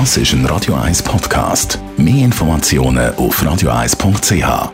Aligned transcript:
Das 0.00 0.16
ist 0.16 0.32
ein 0.32 0.44
Radio 0.46 0.74
1 0.74 1.04
Podcast. 1.04 1.78
Mehr 1.96 2.24
Informationen 2.24 3.14
auf 3.14 3.40
radio1.ch. 3.40 4.72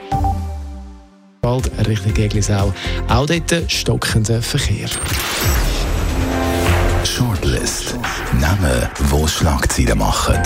Bald 1.43 1.71
Richtung 1.87 2.17
Eglisau. 2.17 2.73
Auch 3.07 3.27
dort 3.27 3.71
stockender 3.71 4.41
Verkehr. 4.41 4.89
Shortlist. 7.05 7.97
Namen, 8.41 8.89
wo 9.11 9.27
Schlagzeilen 9.27 9.99
machen. 9.99 10.39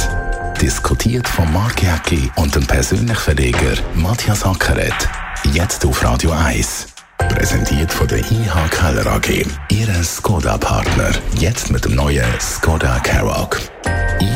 Diskutiert 0.61 1.29
von 1.29 1.53
Mark 1.53 1.81
Jäcki 1.81 2.29
und 2.35 2.57
dem 2.57 2.67
persönlichen 2.67 3.15
Verleger 3.15 3.77
Matthias 3.95 4.45
Ackeret. 4.45 5.09
Jetzt 5.53 5.87
auf 5.87 6.03
Radio 6.03 6.33
1. 6.33 6.89
Präsentiert 7.19 7.93
von 7.93 8.09
der 8.09 8.19
IH 8.19 8.69
Keller 8.73 9.07
AG. 9.07 9.47
Ihre 9.71 10.03
Skoda-Partner. 10.03 11.13
Jetzt 11.39 11.71
mit 11.71 11.85
dem 11.85 11.95
neuen 11.95 12.25
Skoda 12.41 12.99
Karoq 12.99 13.61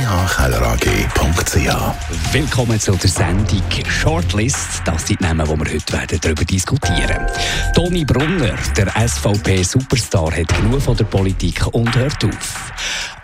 ihkellerag.ch. 0.09 2.33
Willkommen 2.33 2.81
zu 2.81 2.93
der 2.93 3.11
Sendung 3.11 3.63
Shortlist. 3.89 4.81
Das 4.85 5.07
sind 5.07 5.21
die 5.21 5.25
Namen, 5.25 5.47
die 5.47 5.51
wir 5.51 5.75
heute 5.75 5.93
werden 5.93 6.19
darüber 6.23 6.45
diskutieren. 6.45 7.27
Toni 7.75 8.07
Brunner, 8.07 8.55
der 8.77 8.87
SVP-Superstar, 9.07 10.33
hat 10.33 10.49
genug 10.57 10.81
von 10.81 10.97
der 10.97 11.05
Politik 11.05 11.67
und 11.73 11.95
hört 11.95 12.25
auf. 12.25 12.73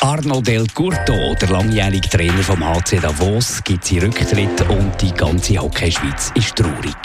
Arno 0.00 0.42
Del 0.42 0.66
Curto, 0.74 1.34
der 1.40 1.48
langjährige 1.48 2.08
Trainer 2.08 2.42
vom 2.42 2.62
HC 2.62 3.00
Davos, 3.00 3.62
gibt 3.64 3.86
seinen 3.86 4.02
Rücktritt 4.02 4.60
und 4.68 5.00
die 5.00 5.12
ganze 5.12 5.58
Hockeyschweiz 5.58 6.32
ist 6.34 6.56
traurig. 6.56 6.96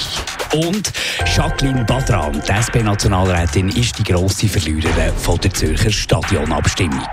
Und 0.56 0.92
Jacqueline 1.26 1.86
Badran, 1.86 2.42
die 2.46 2.52
SP-Nationalrätin, 2.52 3.70
ist 3.70 3.98
die 3.98 4.04
grosse 4.04 4.50
Verliererin 4.50 5.14
von 5.16 5.40
der 5.40 5.54
Zürcher 5.54 5.92
Stadionabstimmung 5.92 7.08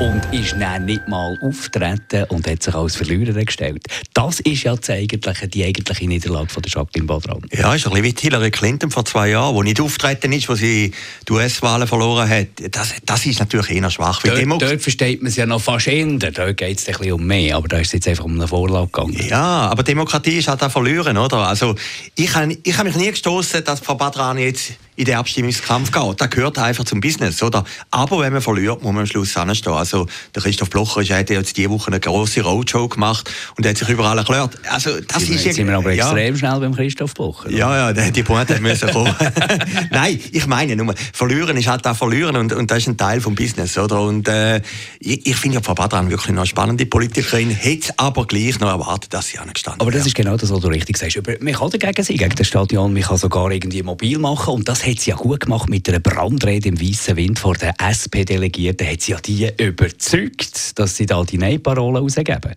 und 0.00 0.22
ist 0.32 0.56
dann 0.58 0.86
nicht 0.86 1.06
mal 1.08 1.38
auftreten 1.42 2.24
und 2.30 2.48
hat 2.48 2.62
sich 2.62 2.74
als 2.74 2.96
Verlierer 2.96 3.44
gestellt. 3.44 3.84
Das 4.14 4.40
ist 4.40 4.62
ja 4.62 4.74
die 4.74 4.92
eigentliche, 4.92 5.46
die 5.46 5.62
eigentliche 5.62 6.06
Niederlage 6.06 6.48
von 6.48 6.62
der 6.62 6.72
Jacqueline 6.72 7.06
Badran. 7.06 7.42
Ja, 7.52 7.74
ist 7.74 7.86
ein 7.86 7.92
bisschen 7.92 8.04
wie 8.04 8.14
Hillary 8.18 8.50
Clinton 8.50 8.90
vor 8.90 9.04
zwei 9.04 9.28
Jahren, 9.28 9.54
wo 9.54 9.62
nicht 9.62 9.78
auftreten 9.78 10.32
ist, 10.32 10.48
wo 10.48 10.54
sie 10.54 10.92
die 11.28 11.32
US-Wahlen 11.32 11.86
verloren 11.86 12.30
hat. 12.30 12.46
Das, 12.70 12.94
das 13.04 13.26
ist 13.26 13.40
natürlich 13.40 13.70
eher 13.70 13.90
schwach. 13.90 14.22
Dort, 14.22 14.62
dort 14.62 14.80
versteht 14.80 15.20
man 15.20 15.28
es 15.28 15.36
ja 15.36 15.44
noch 15.44 15.60
fast 15.60 15.86
eher. 15.86 16.06
Dort 16.06 16.56
geht 16.56 16.78
es 16.78 16.88
ein 16.88 16.94
bisschen 16.94 17.12
um 17.12 17.26
mehr, 17.26 17.56
aber 17.56 17.68
da 17.68 17.76
ist 17.76 17.88
es 17.88 17.92
jetzt 17.92 18.08
einfach 18.08 18.24
um 18.24 18.36
eine 18.36 18.48
Vorlage 18.48 18.86
gegangen. 18.86 19.28
Ja, 19.28 19.68
aber 19.68 19.82
Demokratie 19.82 20.38
ist 20.38 20.48
halt 20.48 20.62
auch 20.62 20.70
verlieren, 20.70 21.18
oder? 21.18 21.46
Also, 21.46 21.74
ich 22.14 22.34
habe 22.34 22.56
ich 22.62 22.78
hab 22.78 22.86
mich 22.86 22.96
nie 22.96 23.10
gestoßen, 23.10 23.62
dass 23.64 23.80
Frau 23.80 23.96
Badran 23.96 24.38
jetzt 24.38 24.72
in 24.96 25.04
den 25.04 25.14
Abstimmungskampf 25.14 25.92
geht. 25.92 26.20
Das 26.20 26.30
gehört 26.30 26.58
einfach 26.58 26.84
zum 26.84 27.00
Business, 27.00 27.42
oder? 27.42 27.64
Aber 27.90 28.20
wenn 28.20 28.32
man 28.32 28.42
verliert, 28.42 28.82
muss 28.82 28.92
man 28.92 29.02
am 29.02 29.06
Schluss 29.06 29.36
anstehen. 29.36 29.72
Also, 29.72 30.06
der 30.34 30.42
Christoph 30.42 30.70
Blocher 30.70 31.02
hat 31.16 31.30
jetzt 31.30 31.56
diese 31.56 31.70
Woche 31.70 31.88
eine 31.88 32.00
große 32.00 32.42
Roadshow 32.42 32.88
gemacht 32.88 33.30
und 33.56 33.66
hat 33.66 33.76
sich 33.76 33.88
überall 33.88 34.18
erklärt. 34.18 34.58
Also, 34.70 35.00
das 35.00 35.22
Sie, 35.22 35.34
ist 35.34 35.44
jetzt 35.44 35.56
sind 35.56 35.68
wir 35.68 35.76
aber 35.76 35.92
ja. 35.92 36.04
extrem 36.04 36.36
schnell 36.36 36.60
beim 36.60 36.74
Christoph 36.74 37.14
Blocher. 37.14 37.50
Ja, 37.50 37.92
ja, 37.92 38.10
die 38.10 38.22
Pointe 38.22 38.60
müssen 38.60 38.90
kommen. 38.90 39.14
Nein, 39.90 40.20
ich 40.32 40.46
meine 40.46 40.76
nur, 40.76 40.94
verlieren 41.12 41.56
ist 41.56 41.68
halt 41.68 41.86
auch 41.86 41.96
verlieren 41.96 42.36
und, 42.36 42.52
und 42.52 42.70
das 42.70 42.78
ist 42.78 42.88
ein 42.88 42.96
Teil 42.96 43.20
vom 43.20 43.34
Business, 43.34 43.78
oder? 43.78 44.00
Und 44.00 44.28
äh, 44.28 44.60
ich, 44.98 45.26
ich 45.26 45.36
finde 45.36 45.56
ja 45.56 45.62
Frau 45.62 45.74
Badran 45.74 46.10
wirklich 46.10 46.28
eine 46.28 46.44
spannende 46.46 46.86
Politikerin, 46.86 47.50
hätte 47.50 47.92
aber 47.96 48.26
gleich 48.26 48.58
noch 48.60 48.68
erwartet, 48.68 49.12
dass 49.14 49.28
sie 49.28 49.38
angestanden 49.38 49.80
Aber 49.80 49.90
das 49.90 50.06
ist 50.06 50.14
genau 50.14 50.36
das, 50.36 50.50
was 50.50 50.60
du 50.60 50.68
richtig 50.68 50.96
sagst. 50.96 51.20
Man 51.40 51.54
kann 51.54 51.70
dagegen 51.70 52.02
sein, 52.02 52.16
gegen 52.16 52.34
das 52.34 52.46
Stadion, 52.46 52.92
man 52.92 53.02
kann 53.02 53.16
sogar 53.16 53.50
irgendwie 53.50 53.82
mobil 53.82 54.18
machen 54.18 54.54
und 54.54 54.68
das 54.68 54.84
hat 54.90 55.00
sie 55.00 55.10
ja 55.10 55.16
gut 55.16 55.40
gemacht 55.40 55.68
mit 55.68 55.88
einer 55.88 56.00
Brandrede 56.00 56.68
im 56.68 56.80
weißen 56.80 57.16
Wind 57.16 57.38
vor 57.38 57.54
den 57.54 57.72
SP-Delegierten. 57.78 58.86
Hat 58.86 59.00
sie 59.00 59.12
ja 59.12 59.20
die 59.20 59.48
überzeugt, 59.56 60.78
dass 60.78 60.96
sie 60.96 61.06
da 61.06 61.22
die 61.24 61.38
Nein-Parole 61.38 62.00
rausgeben. 62.00 62.54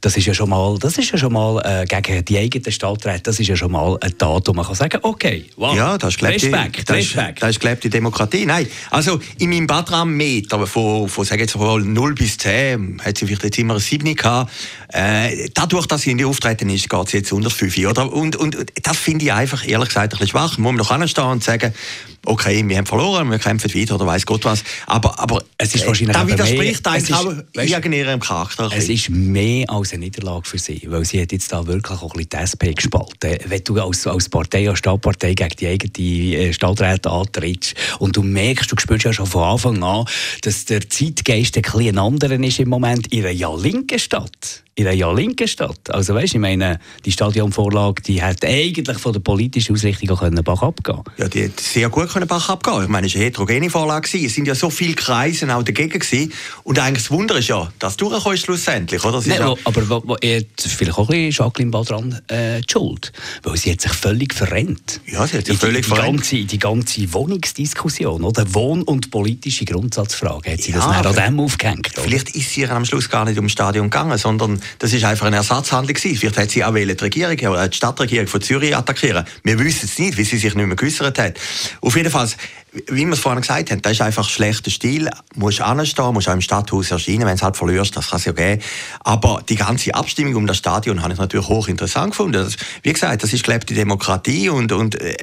Das 0.00 0.16
ist 0.16 0.26
ja 0.26 0.34
schon 0.34 0.50
mal, 0.50 0.78
das 0.78 0.98
ist 0.98 1.10
ja 1.10 1.18
schon 1.18 1.32
mal 1.32 1.60
äh, 1.64 1.84
gegen 1.86 2.24
die 2.24 2.38
eigenen 2.38 2.72
Stadträte, 2.72 3.22
das 3.22 3.40
ist 3.40 3.48
ja 3.48 3.56
schon 3.56 3.72
mal 3.72 3.98
ein 4.00 4.16
Tat, 4.16 4.46
wo 4.46 4.52
man 4.52 4.64
kann 4.64 4.74
sagen, 4.74 5.00
okay, 5.02 5.46
wow, 5.56 5.76
ja, 5.76 5.98
das 5.98 6.14
ist, 6.14 6.22
Respekt, 6.22 6.78
die, 6.78 6.84
das 6.84 6.96
Respekt. 6.96 7.38
Ist, 7.38 7.42
das 7.42 7.50
ist 7.50 7.60
gelebte 7.60 7.90
Demokratie. 7.90 8.46
Nein, 8.46 8.66
also 8.90 9.20
in 9.38 9.50
meinem 9.50 9.66
Badram-Meter 9.66 10.66
von, 10.66 11.08
von, 11.08 11.24
sagen 11.24 11.40
jetzt 11.40 11.56
mal 11.56 11.80
0 11.80 12.14
bis 12.14 12.38
10, 12.38 13.02
hat 13.04 13.18
sie 13.18 13.26
vielleicht 13.26 13.44
jetzt 13.44 13.58
immer 13.58 13.74
ein 13.74 13.80
7 13.80 14.14
gehabt. 14.14 14.52
Äh, 14.92 15.48
dadurch, 15.54 15.86
dass 15.86 16.02
sie 16.02 16.12
in 16.12 16.18
die 16.18 16.24
Auftreten 16.24 16.70
ist, 16.70 16.88
geht 16.88 17.08
sie 17.08 17.18
jetzt 17.18 17.32
unter 17.32 17.50
5. 17.50 17.78
Oder? 17.78 18.12
Und, 18.12 18.36
und 18.36 18.56
das 18.82 18.96
finde 18.96 19.24
ich 19.24 19.32
einfach, 19.32 19.66
ehrlich 19.66 19.88
gesagt, 19.88 20.04
ein 20.04 20.18
bisschen 20.18 20.28
schwach. 20.28 20.58
Man 20.58 20.76
muss 20.76 20.88
noch 20.88 20.94
anstehen 20.94 21.24
und 21.24 21.42
sagen, 21.42 21.53
okay, 22.26 22.66
wir 22.66 22.76
haben 22.78 22.86
verloren, 22.86 23.30
wir 23.30 23.38
kämpfen 23.38 23.72
weiter 23.74 23.94
oder 23.96 24.06
weiß 24.06 24.26
Gott 24.26 24.44
was. 24.44 24.62
Aber, 24.86 25.18
aber 25.18 25.42
es 25.58 25.74
ist 25.74 25.86
wahrscheinlich 25.86 26.16
da 26.16 26.26
widerspricht 26.26 26.86
eigentlich 26.86 27.76
auch 27.76 27.84
ihrem 27.84 28.20
Charakter. 28.20 28.70
Es 28.74 28.88
ist 28.88 29.10
mehr 29.10 29.68
als 29.70 29.92
eine 29.92 30.04
Niederlage 30.04 30.48
für 30.48 30.58
sie, 30.58 30.82
weil 30.86 31.04
sie 31.04 31.20
hat 31.20 31.32
jetzt 31.32 31.52
da 31.52 31.66
wirklich 31.66 32.00
auch 32.00 32.14
ein 32.14 32.16
bisschen 32.16 32.30
die 32.30 32.36
SP 32.36 32.62
gespalten. 32.74 33.38
Wenn 33.46 33.64
du 33.64 33.80
als, 33.80 34.06
als 34.06 34.28
Partei, 34.28 34.68
als 34.68 34.78
Stadtpartei 34.78 35.34
gegen 35.34 35.56
die 35.56 35.66
eigene 35.66 36.36
äh, 36.36 36.52
Stadträte 36.52 37.10
antrittst 37.10 37.74
und 37.98 38.16
du 38.16 38.22
merkst, 38.22 38.70
du 38.70 38.76
spürst 38.78 39.04
ja 39.04 39.12
schon 39.12 39.26
von 39.26 39.44
Anfang 39.44 39.82
an, 39.82 40.04
dass 40.42 40.64
der 40.64 40.88
Zeitgeist 40.88 41.56
ein 41.56 41.62
bisschen 41.62 41.98
anderer 41.98 42.40
ist 42.40 42.58
im 42.58 42.68
Moment 42.68 43.06
in 43.08 43.20
einer 43.20 43.30
ja 43.30 43.54
linken 43.54 43.98
Stadt 43.98 44.64
in 44.76 44.86
einer 44.86 44.96
ja 44.96 45.12
linken 45.12 45.46
Stadt. 45.46 45.90
Also 45.90 46.14
weißt, 46.14 46.34
ich 46.34 46.40
meine, 46.40 46.80
die 47.04 47.12
Stadionvorlage, 47.12 48.02
die 48.02 48.22
hätte 48.22 48.48
eigentlich 48.48 48.98
von 48.98 49.12
der 49.12 49.20
politischen 49.20 49.74
Ausrichtung 49.74 50.10
auch 50.10 50.20
können 50.20 50.38
abgehen. 50.46 51.02
Ja, 51.16 51.28
die 51.28 51.43
hätte 51.44 51.62
sehr 51.62 51.88
gut 51.88 52.08
können 52.08 52.26
Bach 52.26 52.48
abgehen. 52.48 52.82
Ich 52.82 52.88
meine, 52.88 53.06
es 53.06 53.14
war 53.14 53.20
eine 53.20 53.26
heterogene 53.26 53.70
Vorlage 53.70 54.08
Es 54.18 54.34
sind 54.34 54.46
ja 54.46 54.54
so 54.54 54.70
viele 54.70 54.94
Kreise 54.94 55.54
auch 55.54 55.62
dagegen 55.62 55.98
gewesen. 55.98 56.32
Und 56.62 56.78
eigentlich 56.78 57.04
das 57.04 57.10
Wunder 57.10 57.36
ist 57.36 57.48
ja, 57.48 57.72
dass 57.78 57.96
du 57.96 58.08
durchkommst 58.08 58.44
schlussendlich, 58.44 59.04
oder? 59.04 59.22
Nein, 59.26 59.40
ja 59.40 59.54
aber 59.64 59.88
wo, 59.88 60.02
wo, 60.04 60.16
vielleicht 60.20 60.92
auch 60.92 61.08
ein 61.08 61.30
bisschen 61.30 61.44
Jacqueline 61.44 61.70
Badran 61.70 62.20
äh, 62.28 62.60
die 62.60 62.72
Schuld, 62.72 63.12
weil 63.42 63.56
sie 63.56 63.72
hat 63.72 63.80
sich 63.80 63.92
völlig 63.92 64.34
verrennt. 64.34 65.00
Ja, 65.06 65.26
sie 65.26 65.38
hat 65.38 65.46
sich 65.46 65.56
völlig 65.56 65.84
die, 65.84 65.88
verrennt. 65.88 66.18
Ganze, 66.18 66.44
die 66.44 66.58
ganze 66.58 67.12
Wohnungsdiskussion, 67.12 68.22
oder 68.24 68.52
Wohn- 68.54 68.82
und 68.82 69.10
politische 69.10 69.64
Grundsatzfrage, 69.64 70.52
hat 70.52 70.60
sie 70.60 70.72
ja, 70.72 70.78
das 70.78 70.86
dann 70.86 71.06
an 71.06 71.14
dem 71.14 71.40
aufgehängt. 71.40 71.90
Vielleicht 71.94 72.30
oder? 72.30 72.36
ist 72.36 72.50
sie 72.50 72.66
am 72.66 72.84
Schluss 72.84 73.08
gar 73.08 73.24
nicht 73.24 73.36
ums 73.36 73.52
Stadion 73.52 73.90
gegangen, 73.90 74.18
sondern 74.18 74.60
das 74.78 74.92
ist 74.92 75.04
einfach 75.04 75.26
eine 75.26 75.36
Ersatzhandlung 75.36 75.94
gewesen. 75.94 76.16
Vielleicht 76.16 76.38
hat 76.38 76.50
sie 76.50 76.64
auch 76.64 76.74
die 76.74 76.82
Regierung, 76.82 77.36
die 77.36 77.76
Stadtregierung 77.76 78.26
von 78.26 78.40
Zürich 78.40 78.76
attackieren. 78.76 79.24
Wir 79.42 79.58
wissen 79.58 79.86
es 79.86 79.98
nicht, 79.98 80.16
wie 80.16 80.24
sie 80.24 80.38
sich 80.38 80.54
nicht 80.54 80.66
mehr 80.66 80.76
geäußert 80.76 81.18
hat. 81.18 81.33
Auf 81.80 81.96
jeden 81.96 82.10
Fall, 82.10 82.28
wie 82.88 83.04
wir 83.04 83.12
es 83.12 83.20
vorhin 83.20 83.40
gesagt 83.40 83.70
haben, 83.70 83.82
das 83.82 83.92
ist 83.92 84.00
einfach 84.00 84.28
schlechter 84.28 84.70
Stil. 84.70 85.08
Du 85.32 85.40
musst 85.40 85.60
anstehen, 85.60 86.12
musst 86.12 86.28
auch 86.28 86.32
im 86.32 86.40
Stadthaus 86.40 86.90
erscheinen, 86.90 87.20
wenn 87.20 87.28
du 87.28 87.34
es 87.34 87.42
halt 87.42 87.56
verlierst, 87.56 87.96
das 87.96 88.10
kann 88.10 88.18
es 88.18 88.24
ja 88.24 88.32
geben. 88.32 88.60
Aber 89.00 89.42
die 89.48 89.54
ganze 89.54 89.94
Abstimmung 89.94 90.34
um 90.34 90.46
das 90.46 90.56
Stadion 90.56 91.02
habe 91.02 91.12
ich 91.12 91.18
natürlich 91.18 91.48
hochinteressant 91.48 92.10
gefunden. 92.10 92.44
Das, 92.44 92.56
wie 92.82 92.92
gesagt, 92.92 93.22
das 93.22 93.32
ist 93.32 93.44
gelebte 93.44 93.74
Demokratie 93.74 94.48
und, 94.48 94.72
und 94.72 95.00
äh, 95.00 95.14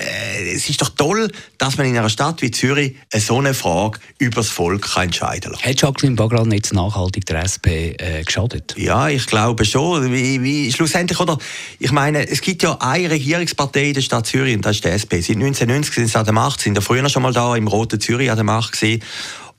es 0.54 0.70
ist 0.70 0.82
doch 0.82 0.90
toll, 0.90 1.30
dass 1.58 1.78
man 1.78 1.88
in 1.88 1.98
einer 1.98 2.10
Stadt 2.10 2.42
wie 2.42 2.52
Zürich 2.52 2.96
so 3.14 3.40
eine 3.40 3.54
Frage 3.54 4.00
über 4.18 4.36
das 4.36 4.50
Volk 4.50 4.94
kann 4.94 5.04
entscheiden 5.04 5.52
kann. 5.52 5.62
Hat 5.62 5.82
Jacqueline 5.82 6.16
Bagran 6.16 6.52
jetzt 6.52 6.74
nachhaltig 6.74 7.26
der 7.26 7.44
SP 7.44 8.00
äh, 8.00 8.24
geschadet? 8.24 8.76
Ja, 8.78 9.10
ich 9.10 9.26
glaube 9.26 9.66
schon. 9.66 10.12
Wie, 10.14 10.42
wie, 10.42 10.72
schlussendlich, 10.72 11.20
oder? 11.20 11.38
Ich 11.80 11.92
meine, 11.92 12.28
es 12.30 12.42
gibt 12.42 12.64
ja 12.64 12.78
eine 12.80 13.10
Regierungspartei 13.10 13.90
in 13.90 13.94
der 13.96 14.02
Stadt 14.02 14.28
Zürich 14.28 14.56
und 14.56 14.66
das 14.66 14.78
ist 14.78 14.86
die 14.86 14.90
SP. 14.90 15.20
Seit 15.20 15.36
1990 15.36 15.96
sind 15.96 16.08
sie 16.08 16.18
an 16.18 16.26
der 16.26 16.34
Macht, 16.34 16.62
sind 16.62 16.76
ja 16.76 16.82
früher 16.82 17.08
schon 17.10 17.24
mal 17.24 17.34
da 17.34 17.41
da 17.42 17.56
im 17.56 17.68
Roten 17.68 18.00
Zürich 18.00 18.30
an 18.30 18.38
der 18.38 18.44
Macht 18.44 18.74
gewesen. 18.74 19.02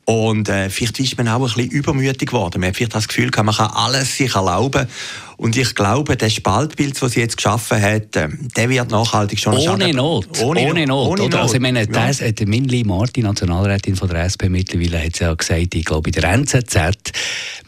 Und 0.05 0.49
äh, 0.49 0.69
vielleicht 0.69 0.99
ist 0.99 1.17
man 1.17 1.29
auch 1.29 1.37
ein 1.37 1.43
bisschen 1.43 1.71
übermütig 1.71 2.31
geworden. 2.31 2.61
Man 2.61 2.71
hat 2.71 2.77
vielleicht 2.77 2.95
das 2.95 3.07
Gefühl, 3.07 3.31
man 3.37 3.55
kann 3.55 3.71
alles 3.71 4.17
sich 4.17 4.35
erlauben. 4.35 4.89
Und 5.37 5.57
ich 5.57 5.75
glaube, 5.75 6.17
das 6.17 6.35
Spaltbild, 6.35 7.01
das 7.01 7.13
sie 7.13 7.21
jetzt 7.21 7.37
geschaffen 7.37 7.81
hat, 7.81 8.17
ähm, 8.17 8.49
der 8.57 8.69
wird 8.69 8.91
nachhaltig 8.91 9.39
schon 9.39 9.57
Ohne 9.57 9.93
Not. 9.93 10.41
Ohne, 10.41 10.61
ohne 10.61 10.87
Not. 10.87 11.09
Ohne 11.09 11.23
Not. 11.23 11.35
Also, 11.37 11.55
ich 11.55 11.61
meine, 11.61 11.87
das, 11.87 12.19
ja. 12.19 12.31
Minli 12.47 12.83
Martin, 12.85 13.25
Nationalrätin 13.25 13.95
von 13.95 14.09
der 14.09 14.25
SP 14.27 14.51
mittlerweile, 14.51 15.05
hat 15.05 15.21
ja 15.21 15.33
gesagt, 15.35 15.75
ich 15.75 15.85
glaube, 15.85 16.11
in 16.11 16.21
der 16.21 16.31
NZZ, 16.33 17.13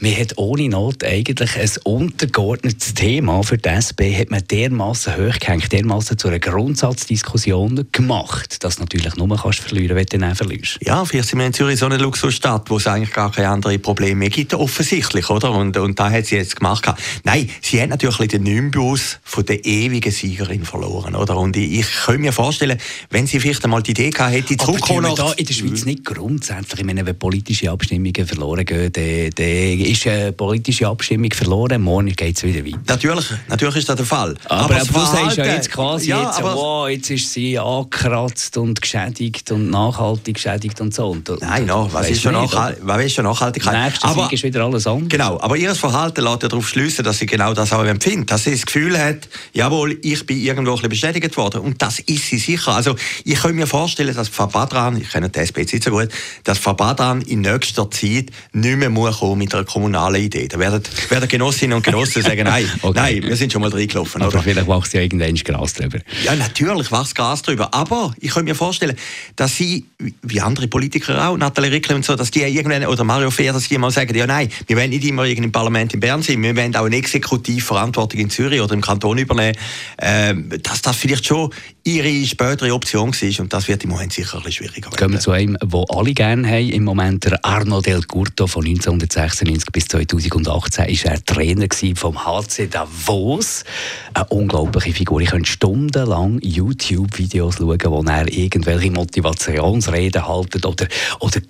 man 0.00 0.16
hat 0.16 0.36
ohne 0.36 0.68
Not 0.68 1.04
eigentlich 1.04 1.56
ein 1.56 1.70
untergeordnetes 1.84 2.94
Thema 2.94 3.42
für 3.42 3.58
die 3.58 3.68
SP, 3.68 4.14
hat 4.16 4.30
man 4.30 4.42
dermaßen 4.50 5.16
hochgehängt, 5.16 5.72
dermaßen 5.72 6.18
zu 6.18 6.28
einer 6.28 6.38
Grundsatzdiskussion 6.38 7.86
gemacht, 7.92 8.64
dass 8.64 8.76
du 8.76 8.82
natürlich 8.82 9.14
nur 9.16 9.36
kannst 9.36 9.60
verlieren, 9.60 9.96
wenn 9.96 10.06
du 10.06 10.18
dann 10.18 10.34
verlierst. 10.34 10.78
Ja, 10.82 11.04
vielleicht 11.04 11.28
sind 11.28 11.38
wir 11.38 11.46
in 11.46 11.52
Zürich 11.52 11.78
so 11.78 11.86
eine 11.86 11.96
Luxusstadt, 11.96 12.70
wo 12.70 12.76
es 12.76 12.86
eigentlich 12.86 13.12
gar 13.12 13.30
keine 13.30 13.48
anderen 13.48 13.80
Probleme 13.80 14.16
mehr 14.16 14.30
gibt, 14.30 14.54
offensichtlich, 14.54 15.30
oder? 15.30 15.52
Und, 15.52 15.76
und 15.76 15.98
da 15.98 16.10
hat 16.10 16.26
sie 16.26 16.36
jetzt 16.36 16.56
gemacht. 16.56 16.84
Nein, 17.24 17.48
sie 17.60 17.80
hat 17.80 17.90
natürlich 17.90 18.28
den 18.28 18.42
Nimbus 18.42 19.18
von 19.22 19.44
der 19.44 19.64
ewigen 19.64 20.12
Siegerin 20.12 20.64
verloren, 20.64 21.14
oder? 21.14 21.36
Und 21.36 21.56
ich, 21.56 21.80
ich 21.80 21.86
könnte 22.04 22.20
mir 22.20 22.32
vorstellen, 22.32 22.78
wenn 23.10 23.26
sie 23.26 23.40
vielleicht 23.40 23.64
einmal 23.64 23.82
die 23.82 23.92
Idee 23.92 24.10
gehabt 24.10 24.34
hätte, 24.34 24.56
zurückkommen... 24.56 25.06
Aber 25.06 25.14
da 25.14 25.32
in 25.32 25.46
der 25.46 25.54
Schweiz 25.54 25.84
nicht 25.84 26.04
grundsätzlich, 26.04 26.80
ich 26.80 26.86
meine, 26.86 27.06
wenn 27.06 27.18
politische 27.18 27.70
Abstimmungen 27.70 28.26
verloren 28.26 28.64
gehen, 28.64 28.92
dann 28.92 29.83
ist 29.84 30.06
eine 30.06 30.32
politische 30.32 30.86
Abstimmung 30.88 31.32
verloren, 31.32 31.82
morgen 31.82 32.08
geht 32.08 32.36
es 32.36 32.42
wieder 32.42 32.64
weiter. 32.64 32.80
Natürlich, 32.86 33.26
natürlich 33.48 33.76
ist 33.76 33.88
das 33.88 33.96
der 33.96 34.06
Fall. 34.06 34.34
Aber, 34.46 34.74
aber, 34.74 34.84
du 34.84 34.92
sagst 34.92 35.36
ja 35.36 35.44
jetzt 35.44 35.70
quasi, 35.70 36.10
ja, 36.10 36.24
jetzt, 36.24 36.42
wow, 36.42 36.88
jetzt 36.88 37.10
ist 37.10 37.32
sie 37.32 37.58
angekratzt 37.58 38.56
und 38.56 38.80
geschädigt 38.80 39.50
und 39.50 39.70
nachhaltig 39.70 40.34
geschädigt 40.34 40.80
und 40.80 40.94
so. 40.94 41.08
Und, 41.08 41.30
Nein, 41.40 41.66
no, 41.66 41.88
was, 41.92 42.10
ist 42.10 42.22
schon 42.22 42.32
nachhalt, 42.32 42.78
was 42.82 43.04
ist 43.04 43.14
schon 43.14 43.24
Nachhaltigkeit? 43.24 43.84
Nächster 43.84 44.08
aber, 44.08 44.24
Sieg 44.24 44.32
ist 44.32 44.42
wieder 44.44 44.64
alles 44.64 44.86
anders. 44.86 45.08
Genau, 45.08 45.40
aber 45.40 45.56
ihr 45.56 45.74
Verhalten 45.74 46.22
lässt 46.22 46.42
ja 46.42 46.48
darauf 46.48 46.68
schließen, 46.68 47.04
dass 47.04 47.18
sie 47.18 47.26
genau 47.26 47.54
das 47.54 47.72
auch 47.72 47.84
empfindet. 47.84 48.30
Dass 48.30 48.44
sie 48.44 48.52
das 48.52 48.66
Gefühl 48.66 48.98
hat, 48.98 49.28
jawohl, 49.52 49.98
ich 50.02 50.26
bin 50.26 50.40
irgendwo 50.40 50.72
ein 50.72 50.76
bisschen 50.76 50.90
bestätigt 50.90 51.36
worden. 51.36 51.60
Und 51.60 51.80
das 51.80 52.00
ist 52.00 52.26
sie 52.26 52.38
sicher. 52.38 52.74
Also 52.74 52.96
ich 53.24 53.40
kann 53.40 53.54
mir 53.54 53.66
vorstellen, 53.66 54.14
dass 54.14 54.28
Frau 54.28 54.46
Badran, 54.46 54.96
ich 54.96 55.10
kenne 55.10 55.28
die 55.28 55.38
SP 55.40 55.62
jetzt 55.62 55.84
so 55.84 55.90
gut, 55.90 56.08
dass 56.44 56.58
Frau 56.58 56.74
Badran 56.74 57.22
in 57.22 57.40
nächster 57.40 57.90
Zeit 57.90 58.30
nicht 58.52 58.76
mehr 58.76 58.90
muss 58.90 59.18
kommen 59.18 59.38
mit 59.38 59.54
einer 59.54 59.64
kommunalen 59.74 60.22
Idee. 60.22 60.46
Da 60.46 60.58
werden, 60.58 60.82
werden 61.08 61.28
Genossinnen 61.28 61.76
und 61.76 61.84
Genossen 61.84 62.22
sagen, 62.28 62.44
nein, 62.44 62.70
okay. 62.82 62.92
nein, 62.94 63.22
wir 63.24 63.36
sind 63.36 63.52
schon 63.52 63.60
mal 63.60 63.70
reingelaufen. 63.70 64.22
Aber 64.22 64.32
oder? 64.32 64.42
vielleicht 64.42 64.68
wächst 64.68 64.94
ja 64.94 65.00
irgendwann 65.00 65.34
Gras 65.34 65.74
drüber. 65.74 65.98
Ja, 66.24 66.36
natürlich 66.36 66.92
wächst 66.92 67.16
Gras 67.16 67.42
drüber. 67.42 67.74
Aber 67.74 68.14
ich 68.20 68.32
kann 68.32 68.44
mir 68.44 68.54
vorstellen, 68.54 68.96
dass 69.34 69.56
sie, 69.56 69.84
wie 70.22 70.40
andere 70.40 70.68
Politiker 70.68 71.28
auch, 71.28 71.36
Nathalie 71.36 71.72
Rickle 71.72 71.96
und 71.96 72.04
so, 72.04 72.14
dass 72.14 72.30
die 72.30 72.42
irgendwann, 72.42 72.86
oder 72.86 73.02
Mario 73.02 73.30
Fehr, 73.32 73.52
dass 73.52 73.68
die 73.68 73.76
mal 73.76 73.90
sagen, 73.90 74.16
ja 74.16 74.26
nein, 74.26 74.48
wir 74.66 74.76
wollen 74.76 74.90
nicht 74.90 75.04
immer 75.04 75.24
im 75.26 75.50
Parlament 75.50 75.92
in 75.92 76.00
Bern 76.00 76.22
sein, 76.22 76.40
wir 76.40 76.56
wollen 76.56 76.76
auch 76.76 76.84
eine 76.84 76.96
Exekutivverantwortung 76.96 78.20
in 78.20 78.30
Zürich 78.30 78.60
oder 78.60 78.74
im 78.74 78.80
Kanton 78.80 79.18
übernehmen. 79.18 79.56
Ähm, 79.98 80.50
dass 80.62 80.82
das 80.82 80.96
vielleicht 80.96 81.26
schon 81.26 81.50
ihre 81.82 82.24
spätere 82.26 82.72
Option 82.72 83.12
war 83.12 83.40
und 83.40 83.52
das 83.52 83.68
wird 83.68 83.82
im 83.84 83.90
Moment 83.90 84.12
sicher 84.12 84.38
ein 84.38 84.44
bisschen 84.44 84.66
schwieriger 84.66 84.86
werden. 84.86 84.98
Kommen 84.98 85.14
wir 85.14 85.20
zu 85.20 85.32
einem, 85.32 85.56
den 85.60 85.84
alle 85.88 86.14
gerne 86.14 86.48
haben 86.48 86.70
im 86.70 86.84
Moment, 86.84 87.24
der 87.24 87.44
Arno 87.44 87.80
Del 87.80 88.02
Curto 88.02 88.46
von 88.46 88.64
1996 88.64 89.63
bis 89.72 89.86
2018 89.88 90.86
ist 90.86 91.04
er 91.04 91.24
Trainer 91.24 91.66
vom 91.94 92.24
HC 92.24 92.68
Davos. 92.68 93.64
Eine 94.12 94.26
unglaubliche 94.26 94.92
Figur. 94.92 95.20
Ich 95.20 95.30
könnte 95.30 95.50
stundenlang 95.50 96.38
YouTube-Videos 96.42 97.56
schauen, 97.56 97.80
wo 97.86 98.02
er 98.02 98.32
irgendwelche 98.32 98.90
Motivationsreden 98.90 100.26
haltet 100.26 100.66
oder, 100.66 100.86
oder 101.20 101.40